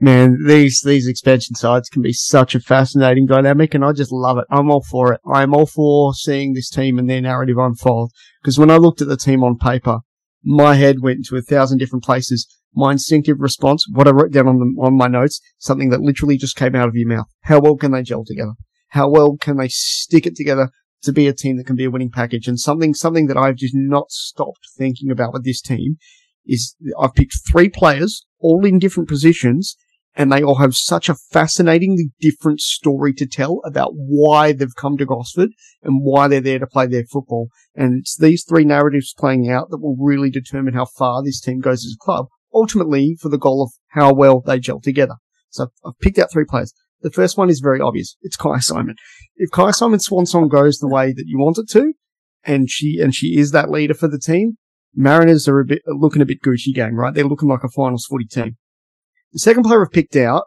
[0.00, 4.38] Man, these these expansion sides can be such a fascinating dynamic, and I just love
[4.38, 4.46] it.
[4.50, 5.20] I'm all for it.
[5.32, 8.10] I'm all for seeing this team and their narrative unfold.
[8.42, 10.00] Because when I looked at the team on paper,
[10.44, 12.48] my head went to a thousand different places.
[12.74, 16.36] My instinctive response, what I wrote down on the, on my notes, something that literally
[16.36, 17.26] just came out of your mouth.
[17.42, 18.54] How well can they gel together?
[18.88, 20.70] How well can they stick it together
[21.02, 22.48] to be a team that can be a winning package?
[22.48, 25.96] And something something that I've just not stopped thinking about with this team
[26.46, 29.76] is I've picked three players, all in different positions,
[30.14, 34.96] and they all have such a fascinatingly different story to tell about why they've come
[34.98, 35.50] to Gosford
[35.82, 37.48] and why they're there to play their football.
[37.74, 41.60] And it's these three narratives playing out that will really determine how far this team
[41.60, 45.14] goes as a club, ultimately for the goal of how well they gel together.
[45.50, 46.74] So I've picked out three players.
[47.00, 48.16] The first one is very obvious.
[48.22, 48.96] It's Kyah Simon.
[49.36, 51.94] If Kyah Simon's swan song goes the way that you want it to,
[52.44, 54.56] and she, and she is that leader for the team,
[54.94, 57.14] Mariners are a bit, looking a bit Gucci gang, right?
[57.14, 58.56] They're looking like a finals footy team.
[59.32, 60.44] The second player I've picked out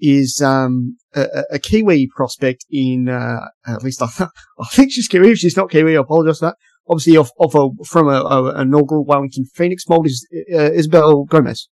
[0.00, 4.08] is um, a, a Kiwi prospect in, uh, at least I,
[4.58, 5.32] I think she's Kiwi.
[5.32, 6.56] If she's not Kiwi, I apologise for that.
[6.88, 11.24] Obviously, off, off a, from a, a, an inaugural Wellington Phoenix mold is uh, Isabel
[11.24, 11.68] Gomez.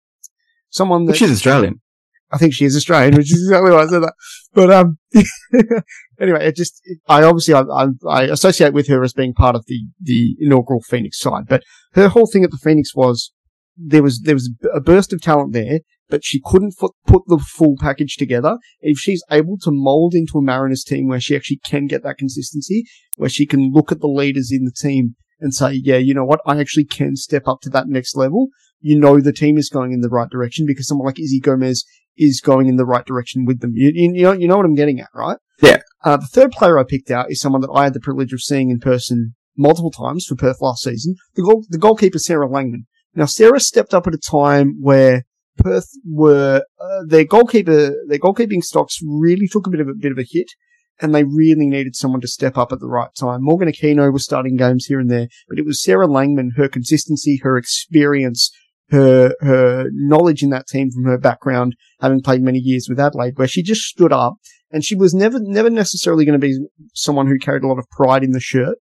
[0.69, 1.81] Someone that She's Australian.
[2.31, 4.13] I think she is Australian, which is exactly why I said that.
[4.53, 4.97] But um,
[6.19, 9.55] anyway, it just it, I obviously I, I, I associate with her as being part
[9.55, 11.47] of the the inaugural Phoenix side.
[11.47, 11.63] But
[11.93, 13.31] her whole thing at the Phoenix was
[13.77, 17.37] there was there was a burst of talent there, but she couldn't put put the
[17.37, 18.57] full package together.
[18.81, 22.17] If she's able to mold into a Mariners team where she actually can get that
[22.17, 26.13] consistency, where she can look at the leaders in the team and say, yeah, you
[26.13, 28.47] know what, I actually can step up to that next level.
[28.79, 31.83] You know the team is going in the right direction because someone like Izzy Gomez
[32.17, 33.71] is going in the right direction with them.
[33.73, 35.37] You, you, you know, you know what I'm getting at, right?
[35.61, 35.77] Yeah.
[36.03, 38.41] Uh, the third player I picked out is someone that I had the privilege of
[38.41, 41.15] seeing in person multiple times for Perth last season.
[41.35, 42.85] The goal, the goalkeeper Sarah Langman.
[43.15, 45.23] Now Sarah stepped up at a time where
[45.57, 50.11] Perth were uh, their goalkeeper, their goalkeeping stocks really took a bit of a bit
[50.11, 50.51] of a hit,
[51.01, 53.43] and they really needed someone to step up at the right time.
[53.43, 57.39] Morgan Aquino was starting games here and there, but it was Sarah Langman, her consistency,
[57.43, 58.51] her experience,
[58.89, 63.37] her her knowledge in that team from her background, having played many years with Adelaide,
[63.37, 64.35] where she just stood up,
[64.71, 66.57] and she was never never necessarily going to be
[66.93, 68.77] someone who carried a lot of pride in the shirt.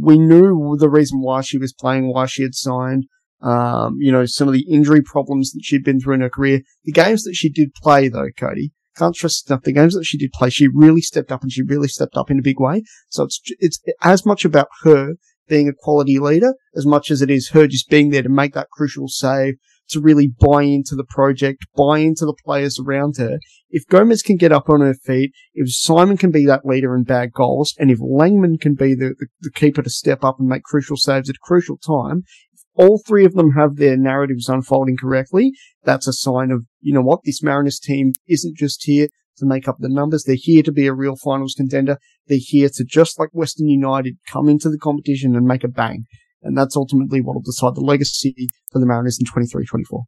[0.00, 3.04] We knew the reason why she was playing, why she had signed.
[3.40, 6.62] Um, you know, some of the injury problems that she'd been through in her career.
[6.84, 9.62] The games that she did play, though, Cody, can't stress enough.
[9.62, 12.30] The games that she did play, she really stepped up and she really stepped up
[12.30, 12.82] in a big way.
[13.08, 15.14] So it's it's as much about her
[15.48, 18.54] being a quality leader as much as it is her just being there to make
[18.54, 19.54] that crucial save,
[19.88, 23.38] to really buy into the project, buy into the players around her.
[23.70, 27.06] If Gomez can get up on her feet, if Simon can be that leader and
[27.06, 30.48] bag goals, and if Langman can be the, the, the keeper to step up and
[30.48, 32.22] make crucial saves at a crucial time,
[32.52, 35.52] if all three of them have their narratives unfolding correctly,
[35.84, 39.08] that's a sign of, you know what, this Mariners team isn't just here
[39.38, 40.24] to make up the numbers.
[40.24, 41.98] They're here to be a real finals contender.
[42.26, 46.04] They're here to, just like Western United, come into the competition and make a bang.
[46.42, 50.02] And that's ultimately what will decide the legacy for the Mariners in 23-24.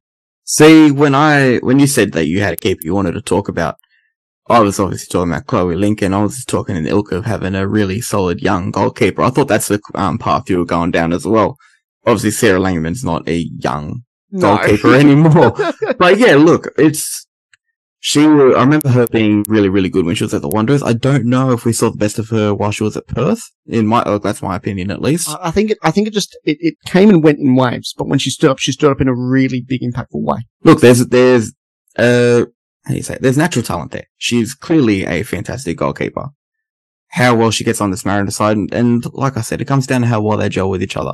[0.44, 3.48] See, when I, when you said that you had a keeper you wanted to talk
[3.48, 3.76] about,
[4.48, 6.12] I was obviously talking about Chloe Lincoln.
[6.12, 9.22] I was talking in the ilk of having a really solid young goalkeeper.
[9.22, 11.56] I thought that's the um, path you were going down as well.
[12.04, 14.02] Obviously, Sarah Langman's not a young
[14.36, 14.94] goalkeeper no.
[14.94, 15.54] anymore.
[15.98, 17.28] but yeah, look, it's
[18.02, 20.82] she, I remember her being really, really good when she was at the Wanderers.
[20.82, 23.42] I don't know if we saw the best of her while she was at Perth.
[23.66, 25.28] In my, oh, that's my opinion at least.
[25.40, 28.08] I think it, I think it just, it, it came and went in waves, but
[28.08, 30.38] when she stood up, she stood up in a really big, impactful way.
[30.64, 31.52] Look, there's, there's,
[31.98, 32.46] uh,
[32.84, 33.22] how do you say, it?
[33.22, 34.06] there's natural talent there.
[34.16, 36.30] She's clearly a fantastic goalkeeper.
[37.08, 39.86] How well she gets on this Mariner side, and, and like I said, it comes
[39.86, 41.12] down to how well they gel with each other.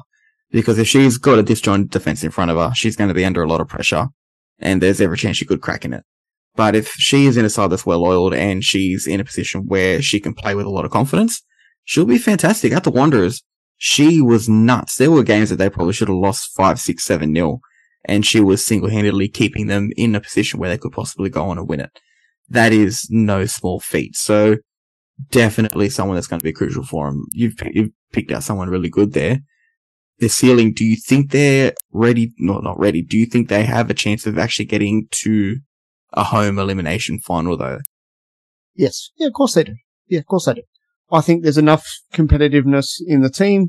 [0.53, 3.25] Because if she's got a disjointed defense in front of her, she's going to be
[3.25, 4.07] under a lot of pressure,
[4.61, 6.05] and there's every chance she could crack in it.
[6.57, 9.67] But if she is in a side that's well oiled and she's in a position
[9.67, 11.43] where she can play with a lot of confidence,
[11.85, 12.73] she'll be fantastic.
[12.73, 13.43] At the Wanderers,
[13.77, 14.97] she was nuts.
[14.97, 17.61] There were games that they probably should have lost five, six, seven nil,
[18.05, 21.45] and she was single handedly keeping them in a position where they could possibly go
[21.45, 21.91] on and win it.
[22.49, 24.17] That is no small feat.
[24.17, 24.57] So
[25.31, 27.27] definitely someone that's going to be crucial for them.
[27.33, 29.41] You've, you've picked out someone really good there.
[30.19, 32.33] The ceiling, do you think they're ready?
[32.39, 33.03] No, not ready.
[33.03, 35.57] Do you think they have a chance of actually getting to
[36.13, 37.81] a home elimination final though.
[38.75, 39.11] Yes.
[39.17, 39.75] Yeah, of course they do.
[40.07, 40.63] Yeah, of course they do.
[41.11, 43.69] I think there's enough competitiveness in the team.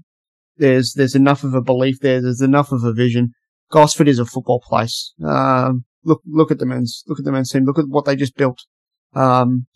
[0.57, 2.21] There's, there's enough of a belief there.
[2.21, 3.31] There's enough of a vision.
[3.71, 5.13] Gosford is a football place.
[5.23, 7.65] Um, look, look at the men's, look at the men's team.
[7.65, 8.59] Look at what they just built.
[9.13, 9.67] Um,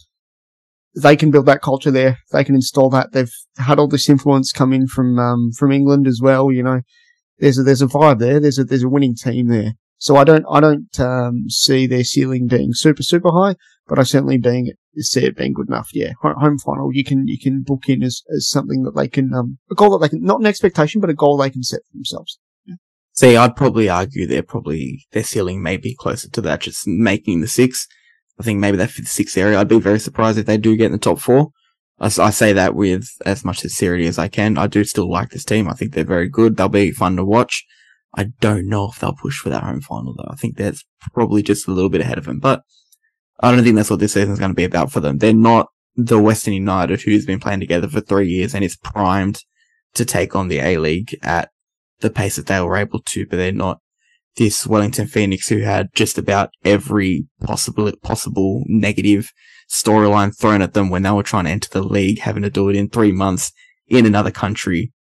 [0.96, 2.18] they can build that culture there.
[2.32, 3.12] They can install that.
[3.12, 6.52] They've had all this influence come in from, um, from England as well.
[6.52, 6.82] You know,
[7.38, 8.40] there's a, there's a vibe there.
[8.40, 9.74] There's a, there's a winning team there.
[10.02, 13.54] So I don't, I don't um, see their ceiling being super, super high,
[13.86, 15.90] but I certainly being see it being good enough.
[15.94, 19.32] Yeah, home final you can you can book in as, as something that they can
[19.32, 21.82] um, a goal that they can not an expectation, but a goal they can set
[21.86, 22.40] for themselves.
[22.66, 22.76] Yeah.
[23.14, 27.42] See, I'd probably argue they're probably their ceiling may be closer to that, just making
[27.42, 27.88] the six.
[28.40, 29.60] I think maybe that fifth, sixth area.
[29.60, 31.50] I'd be very surprised if they do get in the top four.
[32.00, 34.58] I, I say that with as much sincerity as I can.
[34.58, 35.70] I do still like this team.
[35.70, 36.58] I think they're very good.
[36.58, 37.64] They'll be fun to watch.
[38.14, 40.30] I don't know if they'll push for that home final though.
[40.30, 40.84] I think that's
[41.14, 42.62] probably just a little bit ahead of them, but
[43.40, 45.18] I don't think that's what this season is going to be about for them.
[45.18, 49.44] They're not the Western United who's been playing together for three years and is primed
[49.94, 51.50] to take on the A League at
[52.00, 53.80] the pace that they were able to, but they're not
[54.38, 59.32] this Wellington Phoenix who had just about every possible, possible negative
[59.70, 62.70] storyline thrown at them when they were trying to enter the league, having to do
[62.70, 63.52] it in three months
[63.88, 64.94] in another country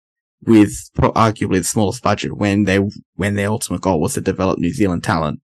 [0.42, 2.80] with arguably the smallest budget when they
[3.14, 5.40] when their ultimate goal was to develop New Zealand talent,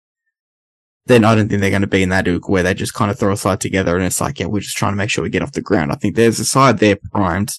[1.06, 3.12] then I don't think they're going to be in that ook where they just kind
[3.12, 5.24] of throw a side together and it's like, yeah, we're just trying to make sure
[5.24, 5.92] we get off the ground.
[5.92, 7.54] I think there's a side there primed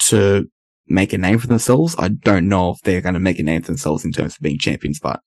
[0.00, 0.48] to
[0.86, 1.94] make a name for themselves.
[1.98, 4.40] I don't know if they're going to make a name for themselves in terms of
[4.40, 5.20] being champions, but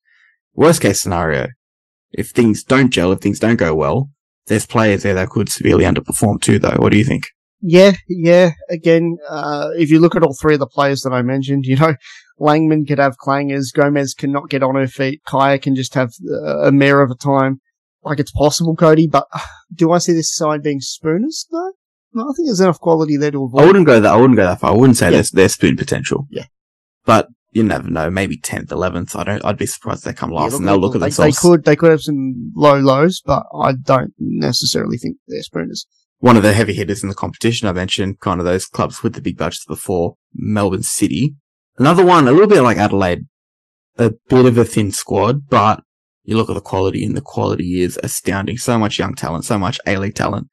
[0.54, 1.48] worst case scenario,
[2.12, 4.10] if things don't gel, if things don't go well,
[4.46, 6.76] there's players there that could severely underperform too, though.
[6.76, 7.24] What do you think?
[7.66, 8.50] Yeah, yeah.
[8.68, 11.76] Again, uh, if you look at all three of the players that I mentioned, you
[11.76, 11.94] know,
[12.38, 16.12] Langman could have clangers, Gomez cannot get on her feet, Kyah can just have
[16.62, 17.62] a mare of a time.
[18.02, 19.26] Like it's possible, Cody, but
[19.74, 21.46] do I see this side being spooners?
[21.50, 21.72] No.
[22.12, 23.62] No, I think there's enough quality there to avoid.
[23.62, 24.12] I wouldn't go that.
[24.12, 24.72] I wouldn't go that far.
[24.72, 25.12] I wouldn't say yeah.
[25.12, 26.28] there's there's spoon potential.
[26.30, 26.44] Yeah,
[27.04, 28.08] but you never know.
[28.08, 29.16] Maybe tenth, eleventh.
[29.16, 29.44] I don't.
[29.44, 31.42] I'd be surprised if they come last yeah, and they'll look at they, themselves.
[31.42, 31.64] They could.
[31.64, 35.86] They could have some low lows, but I don't necessarily think they're spooners
[36.18, 37.68] one of the heavy hitters in the competition.
[37.68, 41.34] I mentioned kind of those clubs with the big budgets before Melbourne City.
[41.76, 43.26] Another one, a little bit like Adelaide,
[43.98, 45.82] a bit of a thin squad, but
[46.22, 48.56] you look at the quality and the quality is astounding.
[48.56, 50.48] So much young talent, so much A-League talent.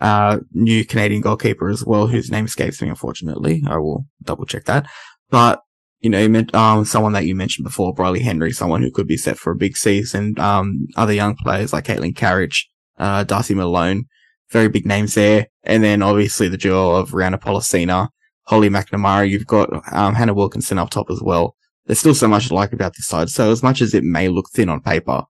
[0.00, 3.62] Uh, new Canadian goalkeeper as well, whose name escapes me, unfortunately.
[3.66, 4.86] I will double check that.
[5.28, 5.60] But,
[6.00, 9.16] you know, meant, um, someone that you mentioned before, Bryleeh Henry, someone who could be
[9.16, 10.38] set for a big season.
[10.38, 14.04] Um, other young players like Caitlin Carriage, uh, Darcy Malone,
[14.50, 15.46] very big names there.
[15.62, 18.08] And then obviously the duo of Rhianna Pollicina,
[18.46, 19.28] Holly McNamara.
[19.28, 21.54] You've got um, Hannah Wilkinson up top as well.
[21.86, 23.28] There's still so much to like about this side.
[23.30, 25.24] So as much as it may look thin on paper,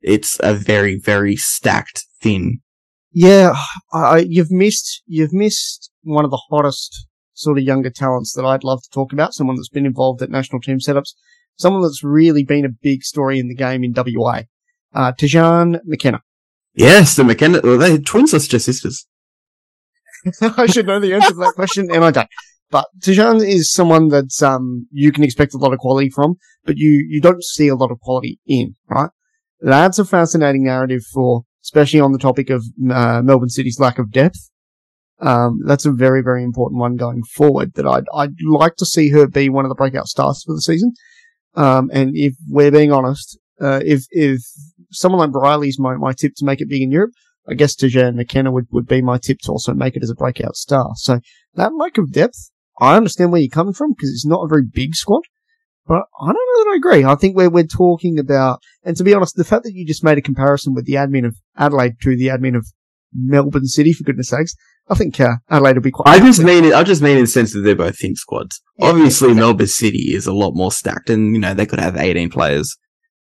[0.00, 2.60] it's a very, very stacked thin.
[3.12, 3.54] Yeah,
[4.26, 8.82] you've missed, you've missed one of the hottest sort of younger talents that I'd love
[8.82, 9.34] to talk about.
[9.34, 11.14] Someone that's been involved at national team setups,
[11.56, 14.42] someone that's really been a big story in the game in WA.
[14.94, 15.12] Uh,
[15.84, 16.20] McKenna.
[16.74, 19.06] Yes, the McKenna, well, they twins or just sisters?
[20.40, 22.28] I should know the answer to that question, and I don't.
[22.70, 26.78] But Tijan is someone that um, you can expect a lot of quality from, but
[26.78, 29.10] you, you don't see a lot of quality in, right?
[29.60, 34.10] That's a fascinating narrative for, especially on the topic of uh, Melbourne City's lack of
[34.10, 34.50] depth.
[35.20, 39.10] Um, that's a very, very important one going forward that I'd, I'd like to see
[39.10, 40.94] her be one of the breakout stars for the season.
[41.54, 44.40] Um, and if we're being honest, uh, if, if
[44.92, 47.12] someone like Bryleeh's my, my tip to make it big in Europe,
[47.48, 50.14] I guess Tijan McKenna would, would be my tip to also make it as a
[50.14, 50.92] breakout star.
[50.96, 51.20] So
[51.54, 54.64] that lack of depth, I understand where you're coming from because it's not a very
[54.64, 55.22] big squad.
[55.86, 57.04] But I don't know that I agree.
[57.04, 60.04] I think we're, we're talking about, and to be honest, the fact that you just
[60.04, 62.66] made a comparison with the admin of Adelaide to the admin of
[63.12, 64.54] Melbourne City, for goodness sakes,
[64.88, 66.08] I think uh, Adelaide will be quite.
[66.08, 66.74] I just mean it.
[66.74, 68.60] I just mean in the sense that they're both thin squads.
[68.78, 71.80] Yeah, Obviously, yeah, Melbourne City is a lot more stacked, and you know they could
[71.80, 72.76] have 18 players,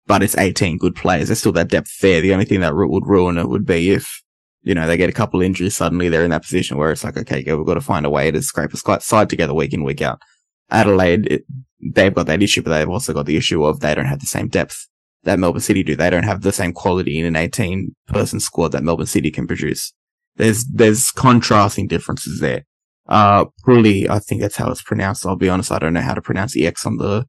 [0.06, 1.28] but it's 18 good players.
[1.28, 2.20] There's still that depth there.
[2.20, 4.22] The only thing that would ruin it would be if
[4.62, 6.08] you know they get a couple injuries suddenly.
[6.08, 8.42] They're in that position where it's like, okay, we've got to find a way to
[8.42, 10.20] scrape a side together week in week out.
[10.70, 11.44] Adelaide, it,
[11.80, 14.26] they've got that issue, but they've also got the issue of they don't have the
[14.26, 14.86] same depth
[15.24, 15.96] that Melbourne City do.
[15.96, 19.46] They don't have the same quality in an 18 person squad that Melbourne City can
[19.46, 19.92] produce.
[20.36, 22.64] There's, there's contrasting differences there.
[23.08, 25.26] Uh, Puli, I think that's how it's pronounced.
[25.26, 25.72] I'll be honest.
[25.72, 27.26] I don't know how to pronounce the X on the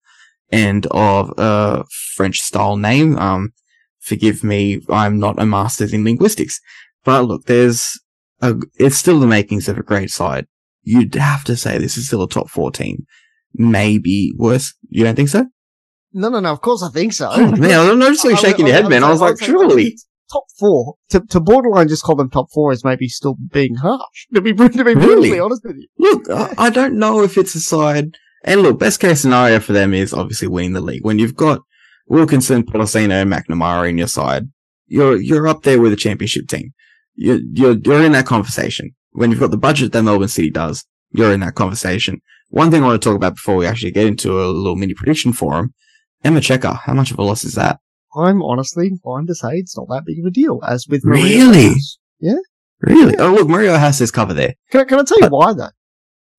[0.52, 1.84] end of a
[2.16, 3.18] French style name.
[3.18, 3.52] Um,
[4.00, 4.82] forgive me.
[4.90, 6.60] I'm not a master's in linguistics,
[7.04, 8.00] but look, there's
[8.42, 10.48] a, it's still the makings of a great side.
[10.84, 13.06] You'd have to say this is still a top four team.
[13.54, 14.74] Maybe worse.
[14.90, 15.46] You don't think so?
[16.14, 16.52] No, no, no.
[16.52, 17.30] Of course I think so.
[17.32, 19.04] Oh, man, I'm you shaking your head, man.
[19.04, 19.96] I was like, surely
[20.32, 24.28] top four to, to borderline just call them top four is maybe still being harsh.
[24.34, 24.96] To be, to be really?
[24.96, 25.88] brutally honest with you.
[25.98, 28.16] Look, I, I don't know if it's a side.
[28.44, 31.06] And look, best case scenario for them is obviously winning the league.
[31.06, 31.62] When you've got
[32.08, 34.50] Wilkinson, Pollicina, McNamara in your side,
[34.88, 36.74] you're you're up there with a championship team.
[37.16, 38.92] You're you're you're in that conversation.
[39.12, 42.22] When you've got the budget that Melbourne City does, you're in that conversation.
[42.50, 44.94] One thing I want to talk about before we actually get into a little mini
[44.94, 45.74] prediction for him,
[46.24, 46.80] Emma Checker.
[46.86, 47.80] How much of a loss is that?
[48.16, 51.46] I'm honestly inclined to say it's not that big of a deal, as with Maria
[51.46, 51.76] really,
[52.20, 52.36] yeah,
[52.82, 53.14] really.
[53.14, 53.22] Yeah.
[53.22, 54.56] Oh, look, Mario has his cover there.
[54.70, 55.70] Can I, can I tell you but, why though?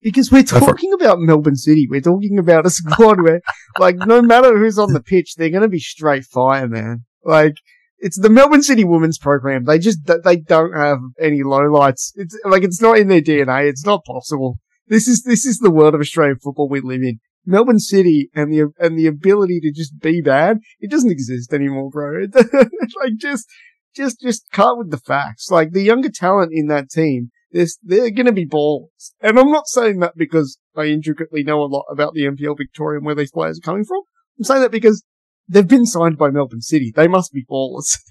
[0.03, 1.87] Because we're talking about Melbourne City.
[1.89, 3.41] We're talking about a squad where,
[3.79, 7.05] like, no matter who's on the pitch, they're going to be straight fire, man.
[7.23, 7.55] Like,
[8.03, 9.63] it's the Melbourne City Women's Program.
[9.63, 12.11] They just they don't have any lowlights.
[12.15, 13.69] It's like it's not in their DNA.
[13.69, 14.59] It's not possible.
[14.87, 17.19] This is this is the world of Australian football we live in.
[17.45, 21.89] Melbourne City and the and the ability to just be bad, it doesn't exist anymore,
[21.89, 22.25] bro.
[22.33, 23.47] like just
[23.95, 25.49] just just cut with the facts.
[25.49, 29.13] Like the younger talent in that team, they're, they're going to be balls.
[29.21, 32.97] And I'm not saying that because I intricately know a lot about the NPL Victoria
[32.97, 34.01] and where these players are coming from.
[34.37, 35.03] I'm saying that because
[35.47, 36.91] they've been signed by Melbourne City.
[36.93, 37.97] They must be ballers.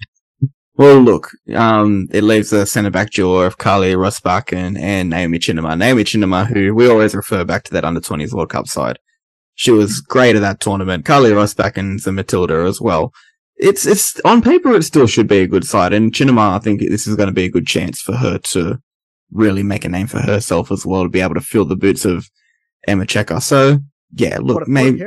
[0.75, 5.77] Well, look, um, it leaves the centre back duo of Karly Roestbakken and Naomi Chinama.
[5.77, 8.97] Naomi Chinama, who we always refer back to that under 20s World Cup side.
[9.53, 11.05] She was great at that tournament.
[11.05, 13.13] Karly Roestbakken's a Matilda as well.
[13.55, 15.93] It's, it's, on paper, it still should be a good side.
[15.93, 18.79] And Chinama, I think this is going to be a good chance for her to
[19.33, 22.05] really make a name for herself as well, to be able to fill the boots
[22.05, 22.29] of
[22.87, 23.39] Emma Checker.
[23.39, 23.79] So,
[24.13, 24.99] yeah, look, what a, maybe,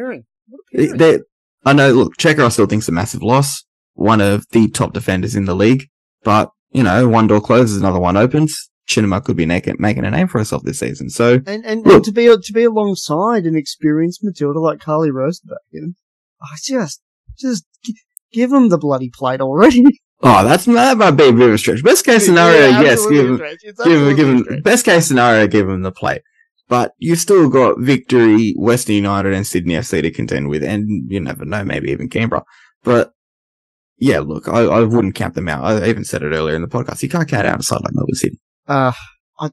[0.72, 1.20] they,
[1.64, 3.64] I know, look, Checker I still think's a massive loss.
[3.94, 5.88] One of the top defenders in the league.
[6.22, 8.70] But, you know, one door closes, another one opens.
[8.88, 11.10] Chinama could be making, making a name for herself this season.
[11.10, 15.94] So, and, and, and to be to be alongside an experienced Matilda like Karly Roestbakken,
[16.40, 17.02] I just
[17.36, 17.98] just g-
[18.32, 19.84] give them the bloody plate already.
[20.22, 21.84] Oh, that's that might be a bit of a stretch.
[21.84, 25.82] Best case scenario, yeah, yes, give them, give give them, best case scenario, give them
[25.82, 26.22] the plate.
[26.68, 31.20] But you've still got Victory, Western United, and Sydney FC to contend with, and you
[31.20, 32.44] never know, maybe even Canberra.
[32.82, 33.12] But
[33.98, 35.64] yeah, look, I, I wouldn't count them out.
[35.64, 37.02] I even said it earlier in the podcast.
[37.02, 38.40] You can't count out a side like Melbourne City.
[38.66, 38.92] Uh,
[39.38, 39.50] I,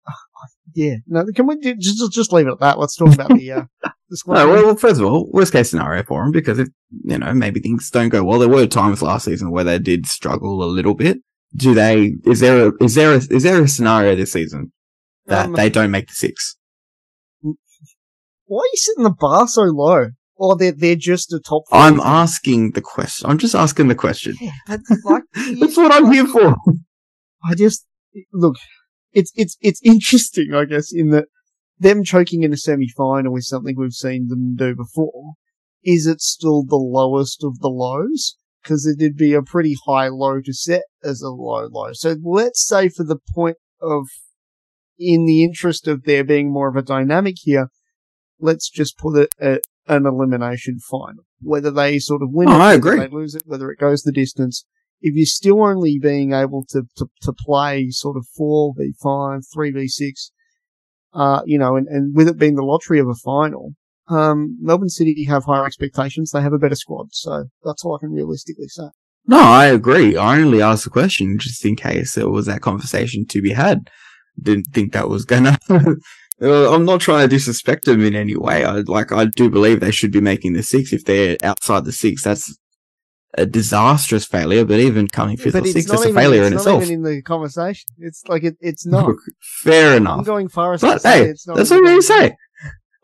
[0.76, 0.96] yeah.
[1.08, 2.80] No, can we do, just just leave it at that?
[2.80, 3.64] Let's talk about the uh.
[4.28, 6.68] No, well, well, first of all, worst case scenario for them because if
[7.04, 10.06] you know maybe things don't go well, there were times last season where they did
[10.06, 11.18] struggle a little bit.
[11.56, 12.14] Do they?
[12.26, 14.72] Is there a is there a, is there a scenario this season
[15.26, 16.58] that um, they don't make the six?
[17.42, 20.10] Why are you setting the bar so low?
[20.36, 21.64] Or they're they're just a top.
[21.72, 23.30] I'm asking the question.
[23.30, 24.36] I'm just asking the question.
[24.40, 25.24] Yeah, that's, like,
[25.60, 26.56] that's what I'm here for.
[27.44, 27.88] I just
[28.32, 28.58] look
[29.14, 31.26] it's it's it's interesting, I guess, in that
[31.80, 35.34] them choking in a semi final is something we've seen them do before.
[35.84, 38.38] Is it still the lowest of the lows?
[38.62, 41.90] Because it'd be a pretty high low to set as a low low.
[41.94, 44.08] So let's say for the point of
[44.98, 47.68] in the interest of there being more of a dynamic here,
[48.40, 51.26] let's just put it at an elimination final.
[51.42, 53.00] Whether they sort of win Oh, it, I agree.
[53.00, 54.66] they lose it, whether it goes the distance.
[55.06, 60.32] If you're still only being able to, to, to play sort of 4v5, 3v6,
[61.14, 63.74] uh, you know, and, and with it being the lottery of a final,
[64.08, 66.32] um, Melbourne City have higher expectations.
[66.32, 67.08] They have a better squad.
[67.12, 68.86] So that's all I can realistically say.
[69.26, 70.16] No, I agree.
[70.16, 73.90] I only asked the question just in case there was that conversation to be had.
[74.42, 75.58] Didn't think that was gonna.
[76.42, 78.66] I'm not trying to disrespect them in any way.
[78.66, 79.12] I like.
[79.12, 80.92] I do believe they should be making the six.
[80.92, 82.58] If they're outside the six, that's
[83.36, 84.66] a disastrous failure.
[84.66, 86.54] But even coming fifth but or it's sixth, not that's a even- failure it's in
[86.54, 86.84] not itself.
[86.84, 87.90] even in the conversation.
[88.00, 89.08] It's like it, it's not.
[89.08, 90.26] Look, fair I'm enough.
[90.26, 91.58] going far as to But say hey, it's not.
[91.58, 92.36] that's what I'm going to say.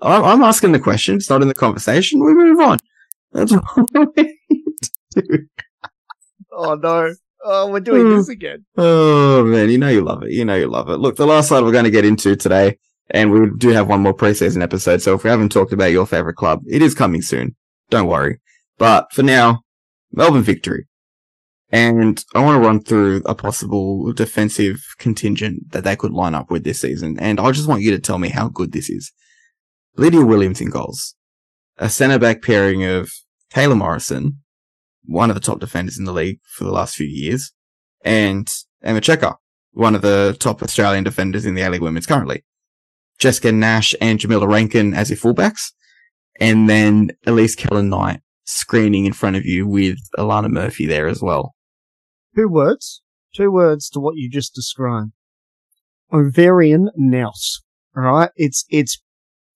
[0.02, 1.16] I'm, I'm asking the question.
[1.16, 2.24] It's not in the conversation.
[2.24, 2.78] We move on.
[3.32, 4.64] That's what we need
[5.12, 5.46] to do.
[6.52, 7.14] Oh no!
[7.44, 8.34] Oh, we're doing this mm.
[8.34, 8.66] again.
[8.78, 10.32] Oh man, you know you love it.
[10.32, 10.98] You know you love it.
[10.98, 12.78] Look, the last side we're going to get into today,
[13.12, 15.02] and we do have one more preseason episode.
[15.02, 17.56] So if we haven't talked about your favorite club, it is coming soon.
[17.90, 18.40] Don't worry.
[18.78, 19.62] But for now,
[20.12, 20.86] Melbourne victory.
[21.72, 26.50] And I want to run through a possible defensive contingent that they could line up
[26.50, 27.20] with this season.
[27.20, 29.12] And I just want you to tell me how good this is.
[29.96, 31.16] Lydia Williams in goals.
[31.78, 33.12] A centre back pairing of
[33.52, 34.40] Taylor Morrison,
[35.06, 37.52] one of the top defenders in the league for the last few years,
[38.04, 38.48] and
[38.82, 39.36] Emma Checker,
[39.72, 42.44] one of the top Australian defenders in the A-League Women's currently.
[43.18, 45.72] Jessica Nash and Jamilla Rankin as your fullbacks,
[46.40, 51.54] and then Elise Kellond-Knight screening in front of you with Alana Murphy there as well.
[52.36, 53.02] Two words.
[53.36, 55.12] Two words to what you just described.
[56.12, 57.62] Ovarian nous.
[57.96, 58.32] Alright?
[58.36, 59.02] It's, it's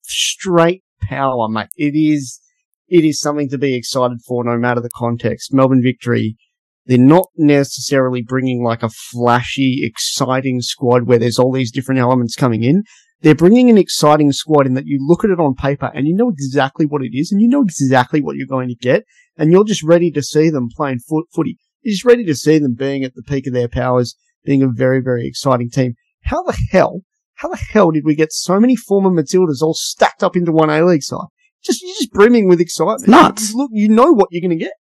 [0.03, 1.69] straight power, mate.
[1.75, 2.39] It is,
[2.87, 5.53] it is something to be excited for no matter the context.
[5.53, 6.37] Melbourne victory.
[6.85, 12.35] They're not necessarily bringing like a flashy, exciting squad where there's all these different elements
[12.35, 12.83] coming in.
[13.23, 16.13] They're bringing an exciting squad in that you look at it on paper and you
[16.13, 19.05] know exactly what it is and you know exactly what you're going to get
[19.37, 21.57] and you're just ready to see them playing foot footy.
[21.81, 24.67] You're just ready to see them being at the peak of their powers, being a
[24.67, 25.95] very, very exciting team.
[26.23, 27.01] How the hell,
[27.35, 30.69] how the hell did we get so many former Matildas all stacked up into one
[30.69, 31.27] A-League side?
[31.63, 33.07] Just, you're just brimming with excitement.
[33.07, 33.51] Nuts.
[33.51, 34.73] You Look, you know what you're going to get.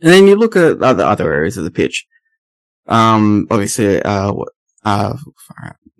[0.00, 2.06] And then you look at other other areas of the pitch.
[2.86, 4.32] Um, obviously, uh,
[4.84, 5.14] uh,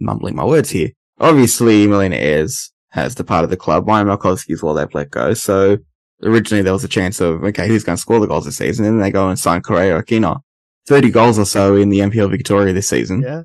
[0.00, 0.90] mumbling my words here.
[1.20, 3.86] Obviously, Melina Ayres has departed the club.
[3.86, 5.34] Ryan Malkowski's well they've let go.
[5.34, 5.78] So
[6.22, 8.84] originally there was a chance of okay, who's going to score the goals this season?
[8.84, 10.40] And then they go and sign Correa Aquino.
[10.86, 13.22] Thirty goals or so in the NPL Victoria this season.
[13.22, 13.42] Yeah.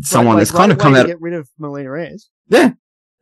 [0.00, 1.06] Someone Great- that's great kind of way come out.
[1.06, 2.28] Get rid of Melina Ayres.
[2.48, 2.72] Yeah.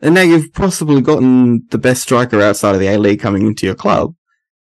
[0.01, 3.67] And now you've possibly gotten the best striker outside of the A League coming into
[3.67, 4.15] your club.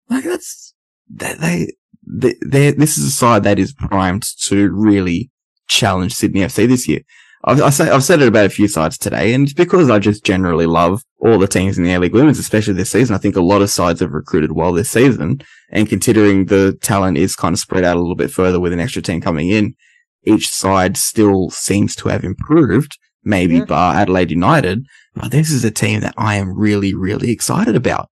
[0.08, 0.72] Like that's,
[1.14, 1.74] that they,
[2.06, 5.30] they, they, this is a side that is primed to really
[5.68, 7.00] challenge Sydney FC this year.
[7.44, 9.98] I've, I say, I've said it about a few sides today, and it's because I
[9.98, 13.14] just generally love all the teams in the A League Women's, especially this season.
[13.14, 17.18] I think a lot of sides have recruited well this season, and considering the talent
[17.18, 19.74] is kind of spread out a little bit further with an extra team coming in,
[20.24, 23.64] each side still seems to have improved, maybe Yeah.
[23.66, 24.84] bar Adelaide United,
[25.14, 28.08] but this is a team that I am really, really excited about.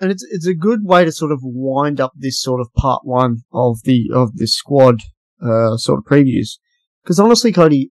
[0.00, 3.02] and it's it's a good way to sort of wind up this sort of part
[3.04, 4.96] one of the of the squad
[5.40, 6.58] uh, sort of previews.
[7.02, 7.90] Because honestly, Cody,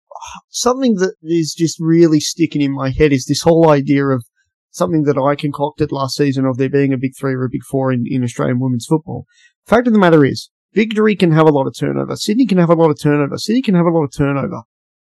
[0.48, 4.24] something that is just really sticking in my head is this whole idea of
[4.70, 7.64] something that I concocted last season of there being a big three or a big
[7.64, 9.26] four in, in Australian women's football.
[9.66, 12.14] Fact of the matter is, Victory can have a lot of turnover.
[12.16, 13.36] Sydney can have a lot of turnover.
[13.38, 14.62] City can have a lot of turnover.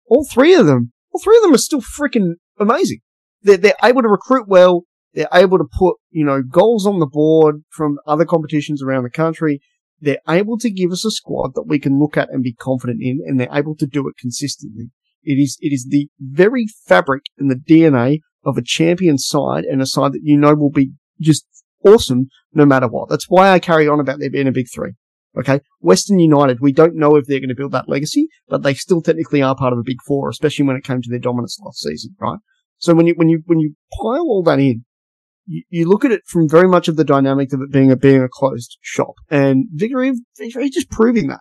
[0.06, 3.00] All three of them, all three of them are still freaking amazing.
[3.42, 4.84] They're, they're able to recruit well.
[5.12, 9.10] They're able to put, you know, goals on the board from other competitions around the
[9.10, 9.60] country.
[10.00, 13.00] They're able to give us a squad that we can look at and be confident
[13.02, 14.90] in, and they're able to do it consistently.
[15.22, 19.82] It is, it is the very fabric and the DNA of a champion side and
[19.82, 21.46] a side that you know will be just
[21.84, 23.08] awesome no matter what.
[23.08, 24.92] That's why I carry on about there being a big three.
[25.38, 25.60] Okay.
[25.80, 29.00] Western United, we don't know if they're going to build that legacy, but they still
[29.00, 31.80] technically are part of a big four, especially when it came to their dominance last
[31.80, 32.38] season, right?
[32.78, 34.84] So when you, when you, when you pile all that in,
[35.50, 38.22] you, look at it from very much of the dynamic of it being a, being
[38.22, 41.40] a closed shop and Victory, Victory just proving that.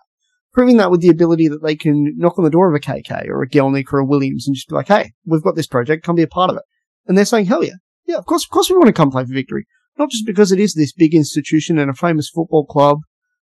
[0.52, 3.28] Proving that with the ability that they can knock on the door of a KK
[3.28, 6.04] or a Gielnik or a Williams and just be like, hey, we've got this project,
[6.04, 6.64] come be a part of it.
[7.06, 7.74] And they're saying, hell yeah.
[8.06, 9.66] Yeah, of course, of course we want to come play for Victory.
[9.96, 12.98] Not just because it is this big institution and a famous football club,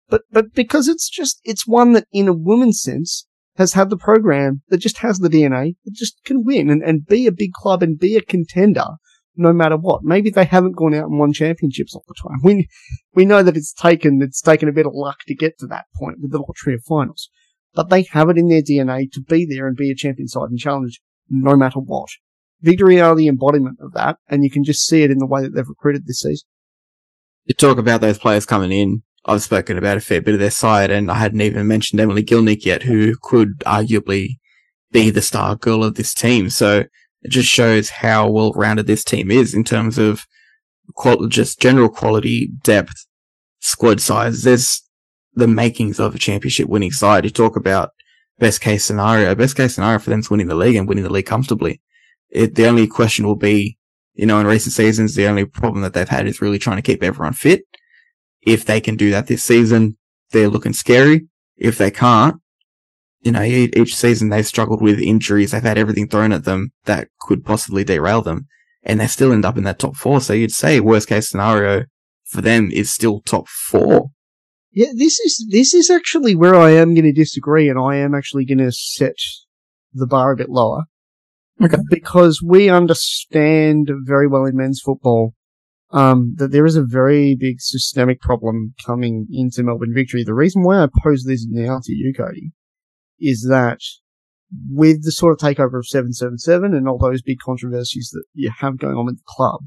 [0.09, 3.97] but, but because it's just, it's one that in a woman's sense has had the
[3.97, 7.53] program that just has the DNA that just can win and, and be a big
[7.53, 8.87] club and be a contender
[9.41, 10.05] no matter what.
[10.05, 12.39] Maybe they haven't gone out and won championships all the time.
[12.45, 12.69] We,
[13.15, 15.87] we know that it's taken, it's taken a bit of luck to get to that
[15.97, 17.31] point with the lottery of finals,
[17.75, 20.51] but they have it in their DNA to be there and be a champion side
[20.51, 22.09] and challenge no matter what.
[22.61, 25.43] Victory are the embodiment of that, and you can just see it in the way
[25.43, 26.47] that they've recruited this season.
[27.47, 29.03] You talk about those players coming in.
[29.25, 32.23] I've spoken about a fair bit of their side, and I hadn't even mentioned Emily
[32.23, 34.37] Gielnik yet, who could arguably
[34.93, 36.51] be the star girl of this team.
[36.51, 36.85] So
[37.23, 40.27] it just shows how well rounded this team is in terms of
[40.95, 43.07] qual- just general quality, depth,
[43.61, 44.43] squad size.
[44.43, 44.83] There's
[45.35, 47.25] the makings of a championship winning side.
[47.25, 47.91] You talk about
[48.39, 49.35] best case scenario.
[49.35, 51.81] Best case scenario for them is winning the league and winning the league comfortably.
[52.31, 53.77] It, the only question will be,
[54.15, 56.83] you know, in recent seasons, the only problem that they've had is really trying to
[56.83, 57.63] keep everyone fit.
[58.43, 59.97] If they can do that this season,
[60.31, 61.27] they're looking scary.
[61.57, 62.40] If they can't,
[63.23, 65.51] you know, each season they've struggled with injuries.
[65.51, 68.47] They've had everything thrown at them that could possibly derail them
[68.83, 70.21] and they still end up in that top four.
[70.21, 71.85] So you'd say worst case scenario
[72.25, 74.11] for them is still top four.
[74.73, 78.15] Yeah, this is this is actually where I am going to disagree, and I am
[78.15, 79.17] actually going to set
[79.93, 80.85] the bar a bit lower.
[81.61, 81.77] Okay.
[81.91, 85.35] Because we understand very well in men's football
[85.91, 90.25] um, that there is a very big systemic problem coming into Melbourne Victory.
[90.25, 92.53] The reason why I pose this now to you, Cody,
[93.21, 93.81] is that
[94.69, 98.79] with the sort of takeover of 777 and all those big controversies that you have
[98.79, 99.61] going on with the club,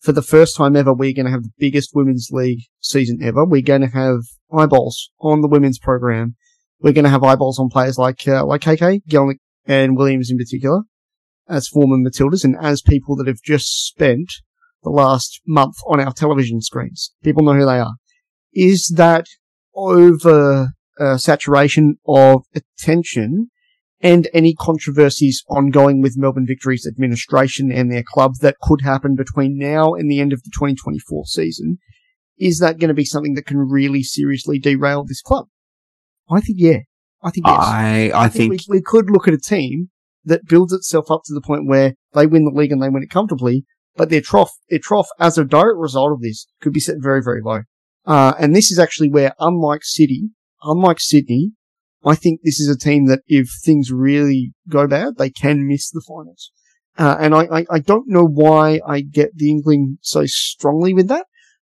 [0.00, 3.44] for the first time ever, we're going to have the biggest women's league season ever.
[3.44, 4.20] We're going to have
[4.52, 6.36] eyeballs on the women's program.
[6.80, 10.38] We're going to have eyeballs on players like, uh, like KK, Gielnik, and Williams in
[10.38, 10.82] particular,
[11.48, 14.32] as former Matildas and as people that have just spent
[14.82, 17.12] the last month on our television screens.
[17.22, 17.94] People know who they are.
[18.52, 19.26] Is that
[19.74, 23.50] over uh, saturation of attention
[24.00, 29.56] and any controversies ongoing with Melbourne Victory's administration and their club that could happen between
[29.56, 31.78] now and the end of the 2024 season,
[32.36, 35.46] is that going to be something that can really seriously derail this club?
[36.28, 36.80] I think yeah.
[37.22, 37.56] I think yes.
[37.56, 39.90] I, I, I think, think we, we could look at a team
[40.24, 43.04] that builds itself up to the point where they win the league and they win
[43.04, 43.64] it comfortably,
[43.96, 47.22] but their trough, their trough as a direct result of this could be set very,
[47.22, 47.60] very low.
[48.04, 50.30] Uh, and this is actually where, unlike City,
[50.64, 51.52] unlike Sydney,
[52.04, 55.90] I think this is a team that if things really go bad, they can miss
[55.90, 56.50] the finals.
[56.98, 61.08] Uh, and I, I, I, don't know why I get the inkling so strongly with
[61.08, 61.24] that,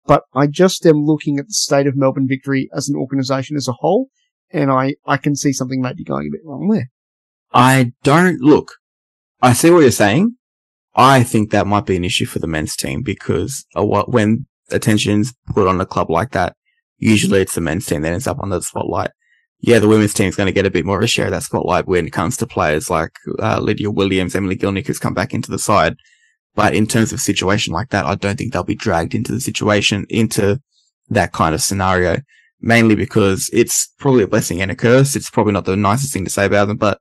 [0.04, 3.68] but I just am looking at the state of Melbourne Victory as an organisation as
[3.68, 4.08] a whole,
[4.50, 6.90] and I, I can see something maybe going a bit wrong there.
[7.52, 8.72] I don't look.
[9.40, 10.36] I see what you're saying.
[10.96, 15.68] I think that might be an issue for the men's team because when attention's put
[15.68, 16.56] on a club like that,
[17.02, 19.10] usually it's the men's team that ends up under the spotlight
[19.62, 21.30] yeah, the women's team is going to get a bit more of a share of
[21.30, 25.14] that spotlight when it comes to players like uh, Lydia Williams, Emily Gielnik, who's come
[25.14, 25.94] back into the side.
[26.56, 29.30] But in terms of a situation like that, I don't think they'll be dragged into
[29.30, 30.60] the situation, into
[31.10, 32.18] that kind of scenario,
[32.60, 35.14] mainly because it's probably a blessing and a curse.
[35.14, 36.98] It's probably not the nicest thing to say about them, but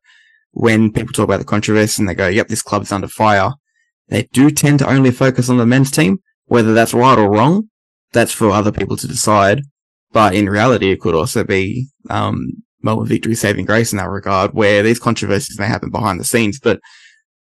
[0.52, 3.54] when people talk about the controversy and they go, yep, this club's under fire,
[4.10, 6.20] they do tend to only focus on the men's team.
[6.46, 7.70] Whether that's right or wrong,
[8.12, 9.64] that's for other people to decide.
[10.12, 14.54] But in reality, it could also be um, Melbourne Victory saving grace in that regard,
[14.54, 16.80] where these controversies may happen behind the scenes, but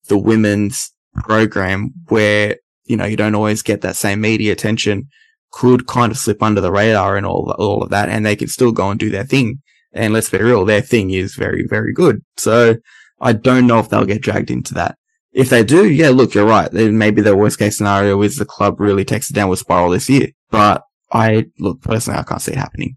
[0.07, 5.09] the women's program, where you know you don't always get that same media attention,
[5.51, 8.47] could kind of slip under the radar and all all of that, and they can
[8.47, 9.61] still go and do their thing.
[9.93, 12.23] And let's be real, their thing is very very good.
[12.37, 12.75] So
[13.19, 14.97] I don't know if they'll get dragged into that.
[15.33, 16.71] If they do, yeah, look, you're right.
[16.73, 20.29] Maybe the worst case scenario is the club really takes a downward spiral this year.
[20.49, 22.95] But I look personally, I can't see it happening.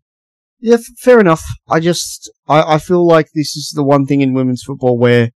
[0.60, 1.42] Yeah, f- fair enough.
[1.68, 5.30] I just I, I feel like this is the one thing in women's football where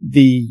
[0.00, 0.46] the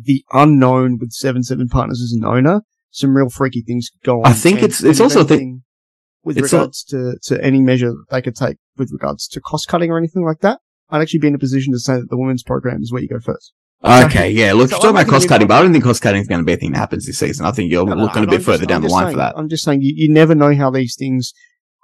[0.00, 4.20] the unknown with seven seven partners as an owner, some real freaky things could go
[4.20, 4.26] on.
[4.26, 5.62] I think and, it's it's also a thing
[6.22, 9.90] with regards to to any measure that they could take with regards to cost cutting
[9.90, 10.60] or anything like that.
[10.90, 13.08] I'd actually be in a position to say that the women's program is where you
[13.08, 13.52] go first.
[13.84, 14.52] Okay, yeah.
[14.52, 16.40] Look, so you're talking about cost cutting, but I don't think cost cutting is going
[16.40, 17.46] to be a thing that happens this season.
[17.46, 19.14] I think you're no, looking no, a bit I'm further just, down the line saying,
[19.14, 19.34] for that.
[19.36, 21.32] I'm just saying you, you never know how these things.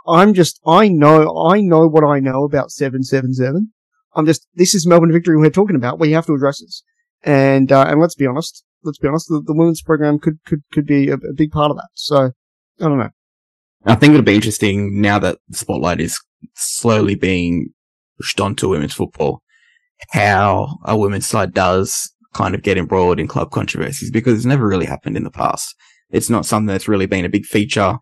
[0.07, 3.73] I'm just, I know, I know what I know about 777.
[4.15, 5.99] I'm just, this is Melbourne Victory we're talking about.
[5.99, 6.83] We have to address this.
[7.25, 10.63] And, uh, and let's be honest, let's be honest, the, the women's program could, could,
[10.73, 11.89] could be a, a big part of that.
[11.95, 12.31] So,
[12.81, 13.11] I don't know.
[13.85, 16.21] I think it'll be interesting now that the spotlight is
[16.55, 17.71] slowly being
[18.19, 19.43] pushed onto women's football,
[20.11, 24.67] how a women's side does kind of get embroiled in club controversies because it's never
[24.67, 25.75] really happened in the past.
[26.11, 27.99] It's not something that's really been a big feature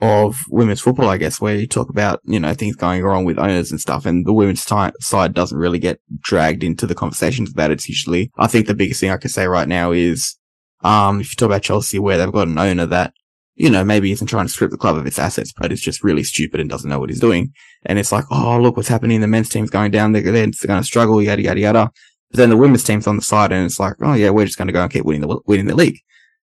[0.00, 3.38] of women's football, I guess, where you talk about, you know, things going wrong with
[3.38, 4.04] owners and stuff.
[4.04, 7.74] And the women's t- side doesn't really get dragged into the conversations about it.
[7.74, 10.36] It's usually, I think the biggest thing I could say right now is,
[10.82, 13.14] um, if you talk about Chelsea where they've got an owner that,
[13.54, 16.02] you know, maybe isn't trying to strip the club of its assets, but it's just
[16.02, 17.52] really stupid and doesn't know what he's doing.
[17.84, 19.20] And it's like, oh, look what's happening.
[19.20, 20.12] The men's team's going down.
[20.12, 21.90] They're, they're going to struggle, yada, yada, yada
[22.30, 24.58] But then the women's team's on the side and it's like, oh yeah, we're just
[24.58, 25.98] going to go and keep winning the, winning the league.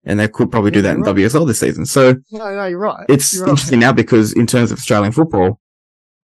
[0.05, 1.15] And they could probably do that in right.
[1.15, 1.85] WSL this season.
[1.85, 3.05] So No, no, you're right.
[3.09, 3.51] it's You're right.
[3.51, 5.59] interesting now because in terms of Australian football,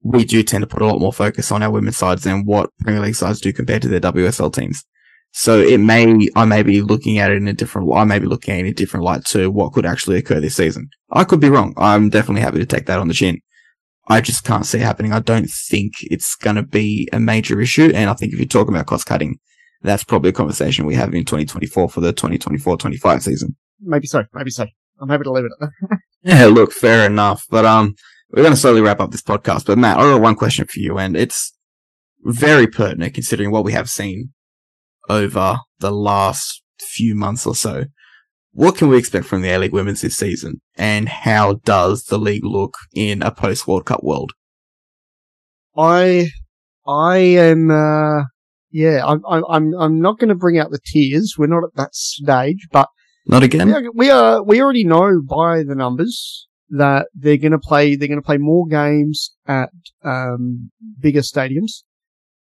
[0.02, 2.70] we do tend to put a lot more focus on our women's sides than what
[2.82, 4.86] Premier League sides do compared to their WSL teams.
[5.32, 8.26] So it may, I may be looking at it in a different, I may be
[8.26, 10.90] looking at it in a different light to what could actually occur this season.
[11.12, 11.74] I could be wrong.
[11.78, 13.40] I'm definitely happy to take that on the chin.
[14.08, 15.14] I just can't see it happening.
[15.14, 17.92] I don't think it's going to be a major issue.
[17.94, 19.40] And I think if you're talking about cost cutting,
[19.84, 23.56] that's probably a conversation we have in 2024 for the 2024-25 season.
[23.80, 24.24] Maybe so.
[24.34, 24.66] Maybe so.
[25.00, 26.00] I'm happy to leave it at that.
[26.22, 27.46] Yeah, look, fair enough.
[27.50, 27.96] But um,
[28.32, 29.66] we're going to slowly wrap up this podcast.
[29.66, 31.54] But Matt, I got one question for you, and it's
[32.24, 34.34] very pertinent considering what we have seen
[35.10, 37.86] over the last few months or so.
[38.52, 42.18] What can we expect from the A League Women's this season, and how does the
[42.18, 44.32] league look in a post World Cup world?
[45.78, 46.30] I,
[46.86, 48.24] I am, uh,
[48.72, 51.36] yeah, I'm, I'm, I'm, not going to bring out the tears.
[51.38, 52.90] We're not at that stage, but
[53.28, 53.68] Not again.
[53.68, 57.96] we are, we are, we already know by the numbers that they're going to play,
[57.96, 59.70] they're going to play more games at,
[60.04, 61.84] um, bigger stadiums.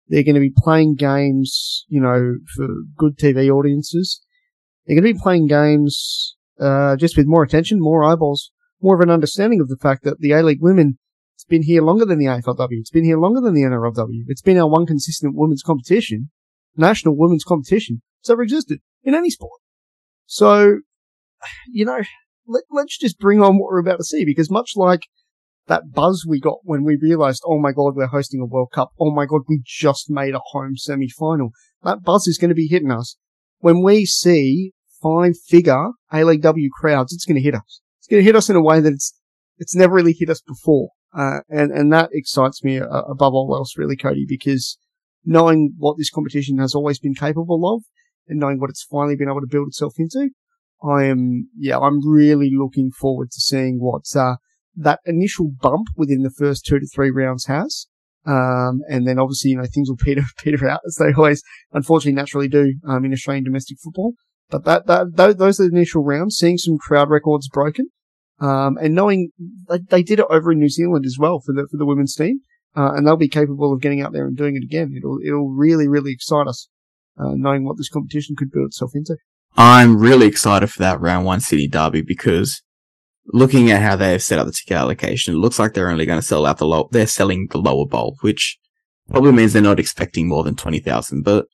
[0.09, 4.21] They're going to be playing games, you know, for good TV audiences.
[4.85, 8.51] They're going to be playing games, uh, just with more attention, more eyeballs,
[8.81, 10.97] more of an understanding of the fact that the A-League women
[11.39, 12.81] it's been here longer than the AFLW.
[12.81, 14.23] It's been here longer than the NRLW.
[14.27, 16.31] It's been our one consistent women's competition,
[16.75, 19.61] national women's competition that's ever existed in any sport.
[20.25, 20.79] So,
[21.71, 22.01] you know,
[22.45, 25.03] let, let's just bring on what we're about to see because much like
[25.69, 28.89] that buzz we got when we realized, oh my god, we're hosting a World Cup.
[28.99, 31.51] Oh my god, we just made a home semi-final.
[31.83, 33.15] That buzz is going to be hitting us.
[33.59, 37.81] When we see five figure A-League W crowds, it's going to hit us.
[37.99, 39.13] It's going to hit us in a way that it's,
[39.57, 40.89] it's never really hit us before.
[41.15, 44.77] Uh, and, and that excites me uh, above all else, really, Cody, because
[45.23, 47.83] knowing what this competition has always been capable of
[48.27, 50.29] and knowing what it's finally been able to build itself into,
[50.83, 54.35] I am, yeah, I'm really looking forward to seeing what, uh,
[54.75, 57.87] that initial bump within the first two to three rounds has.
[58.25, 61.41] Um, and then obviously, you know, things will peter, peter out as they always,
[61.71, 64.13] unfortunately, naturally do, um, in Australian domestic football.
[64.49, 67.89] But that, that, those, are the initial rounds, seeing some crowd records broken.
[68.41, 69.31] Um, and knowing
[69.89, 72.39] they did it over in New Zealand as well for the, for the women's team.
[72.75, 74.93] Uh, and they'll be capable of getting out there and doing it again.
[74.95, 76.69] It'll, it'll really, really excite us,
[77.17, 79.17] uh, knowing what this competition could build itself into.
[79.57, 82.61] I'm really excited for that round one city derby because
[83.31, 86.19] looking at how they've set up the ticket allocation, it looks like they're only going
[86.19, 88.57] to sell out the low, they're selling the lower bowl, which
[89.09, 91.45] probably means they're not expecting more than 20,000, but,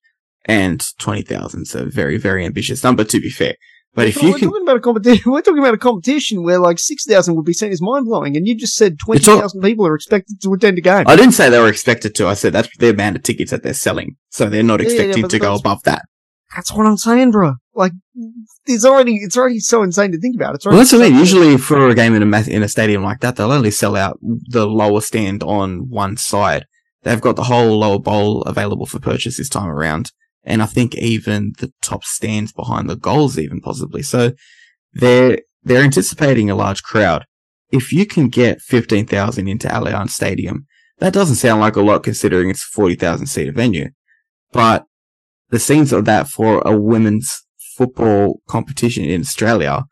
[0.45, 3.55] and 20,000 is a very, very ambitious number to be fair.
[3.93, 6.59] But if you we're can, talking about a competition, we're talking about a competition where
[6.59, 8.36] like 6,000 would be seen as mind blowing.
[8.36, 11.05] And you just said 20,000 people are expected to attend a game.
[11.07, 13.63] I didn't say they were expected to, I said that's the amount of tickets that
[13.63, 14.17] they're selling.
[14.32, 16.01] So they're not Yeah, yeah, expecting but to go above that.
[16.55, 17.55] That's what I'm saying, bro.
[17.73, 17.91] Like,
[18.65, 20.55] it's already, it's already so insane to think about.
[20.55, 21.19] It's Well, that's what I mean.
[21.19, 23.95] Usually for a game in a ma- in a stadium like that, they'll only sell
[23.97, 26.65] out the lower stand on one side.
[27.03, 30.11] They've got the whole lower bowl available for purchase this time around,
[30.43, 34.01] and I think even the top stands behind the goals, even possibly.
[34.01, 34.31] So
[34.93, 37.25] they're they're anticipating a large crowd.
[37.71, 40.65] If you can get fifteen thousand into Allianz Stadium,
[40.99, 43.89] that doesn't sound like a lot considering it's a forty thousand seat venue,
[44.53, 44.86] but
[45.55, 47.29] the scenes of that for a women's
[47.77, 49.86] football competition in Australia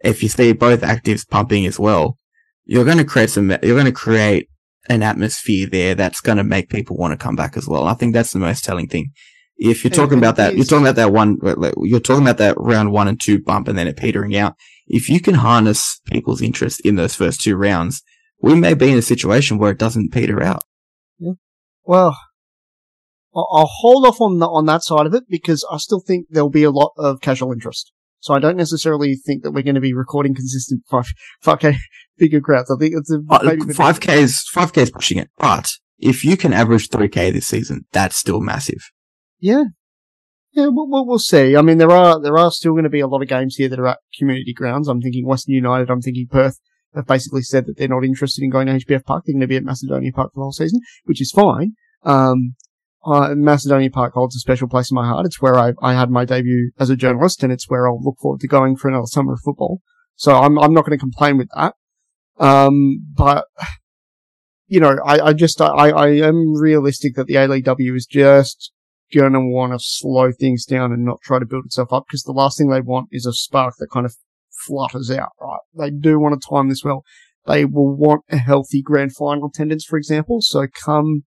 [0.00, 2.18] if you see both actives pumping as well,
[2.64, 4.48] you're going to create some, you're going to create
[4.88, 7.86] an atmosphere there that's going to make people want to come back as well.
[7.86, 9.12] I think that's the most telling thing.
[9.56, 11.38] If you're talking about that, you're talking about that one,
[11.82, 14.54] you're talking about that round one and two bump and then it petering out.
[14.86, 18.02] If you can harness people's interest in those first two rounds,
[18.40, 20.62] we may be in a situation where it doesn't peter out.
[21.18, 21.32] Yeah.
[21.84, 22.16] Well,
[23.34, 26.48] I'll hold off on the, on that side of it because I still think there'll
[26.50, 27.92] be a lot of casual interest.
[28.20, 31.06] So I don't necessarily think that we're going to be recording consistent five,
[31.44, 31.76] 5k
[32.18, 32.70] bigger crowds.
[32.70, 35.30] I think it's a, Uh, maybe- 5k is, 5k is pushing it.
[35.38, 38.80] But if you can average 3k this season, that's still massive.
[39.38, 39.64] Yeah.
[40.52, 41.56] Yeah, we'll, we'll, we'll see.
[41.56, 43.68] I mean, there are, there are still going to be a lot of games here
[43.68, 44.88] that are at community grounds.
[44.88, 45.90] I'm thinking Western United.
[45.90, 46.58] I'm thinking Perth
[46.94, 49.24] have basically said that they're not interested in going to HBF Park.
[49.26, 51.74] They're going to be at Macedonia Park for the whole season, which is fine.
[52.02, 52.56] Um,
[53.04, 55.26] uh, Macedonia Park holds a special place in my heart.
[55.26, 58.18] It's where I, I had my debut as a journalist and it's where I'll look
[58.18, 59.80] forward to going for another summer of football.
[60.16, 61.74] So I'm, I'm not going to complain with that.
[62.38, 63.44] Um, but,
[64.66, 68.72] you know, I, I just, I, I am realistic that the A-League-W is just
[69.14, 72.32] gonna want to slow things down and not try to build itself up because the
[72.32, 74.14] last thing they want is a spark that kind of
[74.66, 75.60] flutters out, right?
[75.78, 77.04] They do want to time this well.
[77.46, 80.40] They will want a healthy grand final attendance, for example.
[80.42, 81.24] So come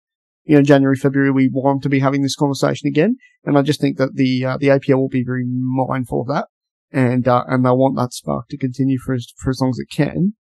[0.46, 3.16] you know, January, February, we want to be having this conversation again.
[3.44, 6.46] And I just think that the, uh, the APL will be very mindful of that.
[6.92, 9.78] And, uh, and they'll want that spark to continue for as, for as long as
[9.78, 10.34] it can.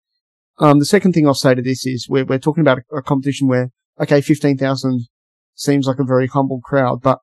[0.59, 3.01] Um, the second thing I'll say to this is we're, we're talking about a, a
[3.01, 5.07] competition where, okay, 15,000
[5.55, 7.19] seems like a very humble crowd, but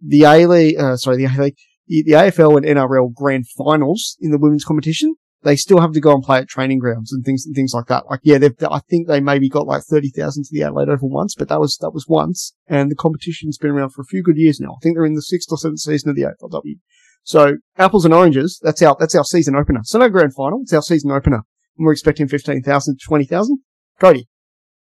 [0.00, 1.56] the A League, uh, sorry, the A League,
[1.88, 6.00] the, the AFL and NRL grand finals in the women's competition, they still have to
[6.00, 8.06] go and play at training grounds and things and things like that.
[8.10, 8.38] Like, yeah,
[8.70, 11.76] I think they maybe got like 30,000 to the Adelaide Oval once, but that was,
[11.78, 12.54] that was once.
[12.66, 14.70] And the competition's been around for a few good years now.
[14.70, 16.78] I think they're in the sixth or seventh season of the AFLW.
[17.22, 19.80] So apples and oranges, that's our, that's our season opener.
[19.84, 21.42] So no grand final, it's our season opener.
[21.76, 23.58] And we're expecting 15,000 to 20,000.
[24.00, 24.28] Cody,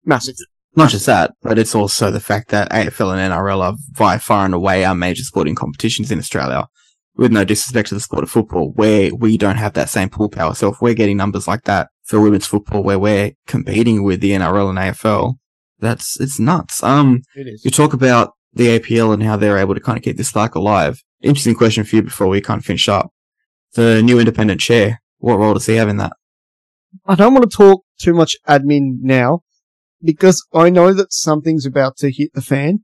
[0.03, 0.35] massive.
[0.75, 4.45] Not just that, but it's also the fact that AFL and NRL are by far
[4.45, 6.67] and away our major sporting competitions in Australia
[7.15, 10.29] with no disrespect to the sport of football, where we don't have that same pull
[10.29, 10.53] power.
[10.53, 14.31] So if we're getting numbers like that for women's football, where we're competing with the
[14.31, 15.35] NRL and AFL,
[15.79, 16.81] that's it's nuts.
[16.83, 17.61] Um, it.
[17.63, 20.55] You talk about the APL and how they're able to kind of keep this spark
[20.55, 21.01] alive.
[21.21, 23.11] Interesting question for you before we kind of finish up.
[23.73, 26.13] The new independent chair, what role does he have in that?
[27.05, 29.41] I don't want to talk too much admin now
[30.03, 32.83] because I know that something's about to hit the fan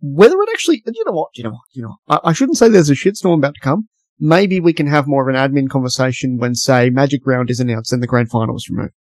[0.00, 2.68] whether it actually, you know what, you know what, you know, I, I shouldn't say
[2.68, 3.88] there's a shitstorm about to come.
[4.18, 7.92] Maybe we can have more of an admin conversation when, say, Magic Round is announced
[7.92, 8.94] and the grand final is removed.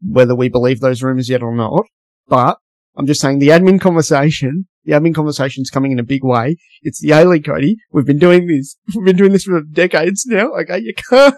[0.00, 1.84] Whether we believe those rumors yet or not,
[2.28, 2.58] but
[2.96, 6.56] I'm just saying the admin conversation, the admin conversation is coming in a big way.
[6.82, 7.76] It's the A-League, Cody.
[7.92, 10.52] We've been doing this, we've been doing this for decades now.
[10.60, 11.36] Okay, you can't,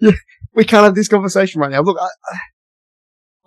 [0.54, 1.82] we can't have this conversation right now.
[1.82, 2.38] Look, I,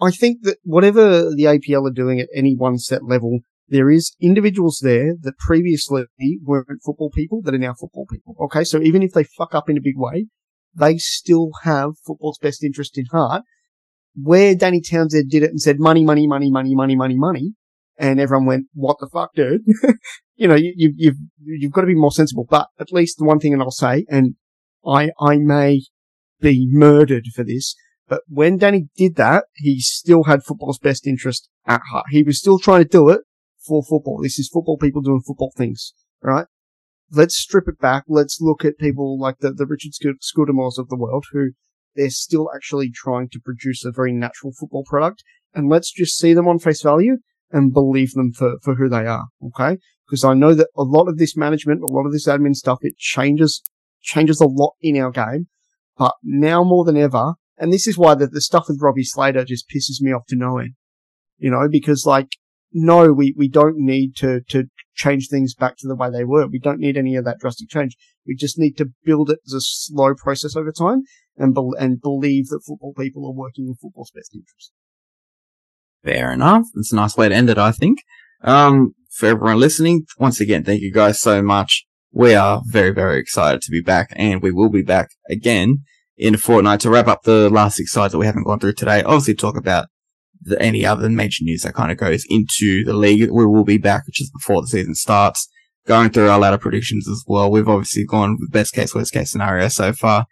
[0.02, 3.40] I think that whatever the APL are doing at any one set level,
[3.70, 6.06] there is individuals there that previously
[6.44, 8.36] weren't football people that are now football people.
[8.42, 8.64] Okay.
[8.64, 10.28] So even if they fuck up in a big way,
[10.76, 13.44] they still have football's best interest in heart.
[14.16, 17.54] Where Danny Townsend did it and said money, money, money, money, money, money, money.
[17.98, 19.62] And everyone went, what the fuck, dude?
[20.36, 22.48] you know, you, you, you've, you've got to be more sensible.
[22.50, 24.36] But at least the one thing and I'll say, and
[24.86, 25.82] I, I may
[26.40, 27.76] be murdered for this,
[28.08, 32.06] but when Danny did that, he still had football's best interest at heart.
[32.10, 33.22] He was still trying to do it
[33.70, 34.20] for football.
[34.22, 36.48] This is football people doing football things, right?
[37.12, 38.04] Let's strip it back.
[38.08, 41.52] Let's look at people like the, the Richard Scudamores of the world who
[41.96, 45.24] they're still actually trying to produce a very natural football product.
[45.54, 47.18] And let's just see them on face value
[47.52, 49.26] and believe them for, for who they are.
[49.44, 49.78] Okay.
[50.08, 52.80] Because I know that a lot of this management, a lot of this admin stuff,
[52.82, 53.62] it changes,
[54.02, 55.48] changes a lot in our game.
[55.98, 59.44] But now more than ever, and this is why the, the stuff with Robbie Slater
[59.44, 60.74] just pisses me off to no end.
[61.38, 62.30] You know, because like
[62.72, 64.66] no, we, we don't need to, to
[64.96, 66.48] change things back to the way they were.
[66.48, 67.96] We don't need any of that drastic change.
[68.28, 71.04] We just need to build it as a slow process over time
[71.38, 74.72] and, be- and believe that football people are working in football's best interest.
[76.04, 76.66] Fair enough.
[76.76, 78.00] It's a nice way to end it, I think.
[78.42, 81.86] Um, for everyone listening, once again, thank you guys so much.
[82.12, 85.84] We are very, very excited to be back and we will be back again
[86.18, 88.74] in a fortnight to wrap up the last six sides that we haven't gone through
[88.74, 89.02] today.
[89.04, 89.88] Obviously talk about
[90.50, 93.30] the, any other major news that kind of goes into the league.
[93.32, 95.48] We will be back just before the season starts,
[95.88, 97.50] going through our ladder predictions as well.
[97.50, 100.26] We've obviously gone with best case, worst case scenario so far.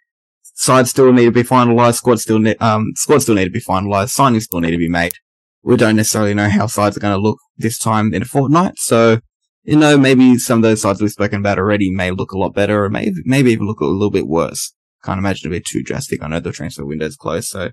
[0.60, 1.96] Sides still need to be finalized.
[1.96, 4.16] Squad still ne- um squad still need to be finalized.
[4.16, 5.14] Signings still need to be made.
[5.62, 8.80] We don't necessarily know how sides are going to look this time in a fortnight.
[8.80, 9.20] So,
[9.64, 12.56] you know, maybe some of those sides we've spoken about already may look a lot
[12.56, 14.74] better or maybe, maybe even look a little bit worse.
[15.04, 16.24] Can't imagine it be too drastic.
[16.24, 17.72] I know the transfer window's closed, so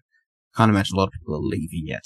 [0.56, 2.04] can't imagine a lot of people are leaving yet.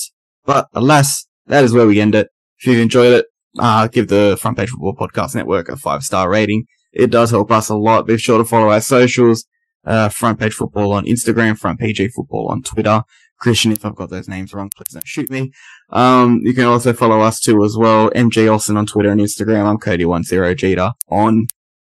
[0.49, 2.31] But alas, that is where we end it.
[2.59, 3.27] If you've enjoyed it,
[3.59, 6.65] uh, give the Front Page Football Podcast Network a five star rating.
[6.91, 8.07] It does help us a lot.
[8.07, 9.45] Be sure to follow our socials.
[9.85, 13.03] Uh, Front Page Football on Instagram, Front PG Football on Twitter.
[13.39, 15.53] Christian, if I've got those names wrong, please don't shoot me.
[15.91, 18.11] Um, you can also follow us too as well.
[18.13, 19.67] MG Olsen on Twitter and Instagram.
[19.67, 21.47] I'm Cody10 Jeter on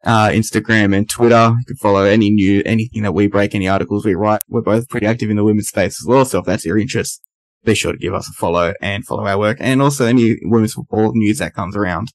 [0.04, 1.56] uh, Instagram and Twitter.
[1.58, 4.42] You can follow any new, anything that we break, any articles we write.
[4.48, 6.24] We're both pretty active in the women's space as well.
[6.24, 7.20] So if that's your interest,
[7.64, 10.74] be sure to give us a follow and follow our work and also any women's
[10.74, 12.08] football news that comes around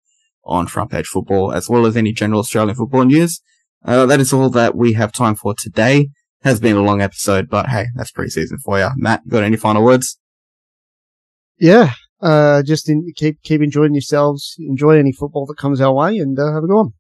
[0.46, 3.42] on front page football as well as any general Australian football news.
[3.84, 6.10] Uh, that is all that we have time for today.
[6.44, 8.90] Has been a long episode, but hey, that's pre-season for you.
[8.96, 10.18] Matt, got any final words?
[11.60, 14.56] Yeah, uh, just in, keep keep enjoying yourselves.
[14.58, 16.94] Enjoy any football that comes our way, and uh, have a good one.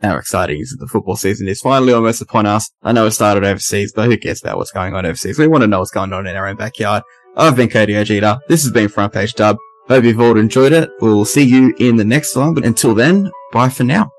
[0.00, 0.80] How exciting is it?
[0.80, 2.70] The football season is finally almost upon us.
[2.82, 5.38] I know it started overseas, but who cares about what's going on overseas?
[5.38, 7.02] We want to know what's going on in our own backyard.
[7.34, 8.40] I've been Cody Ojeda.
[8.48, 9.56] This has been Front Page Dub.
[9.88, 10.90] Hope you've all enjoyed it.
[11.00, 14.12] We'll see you in the next one, but until then, bye for now.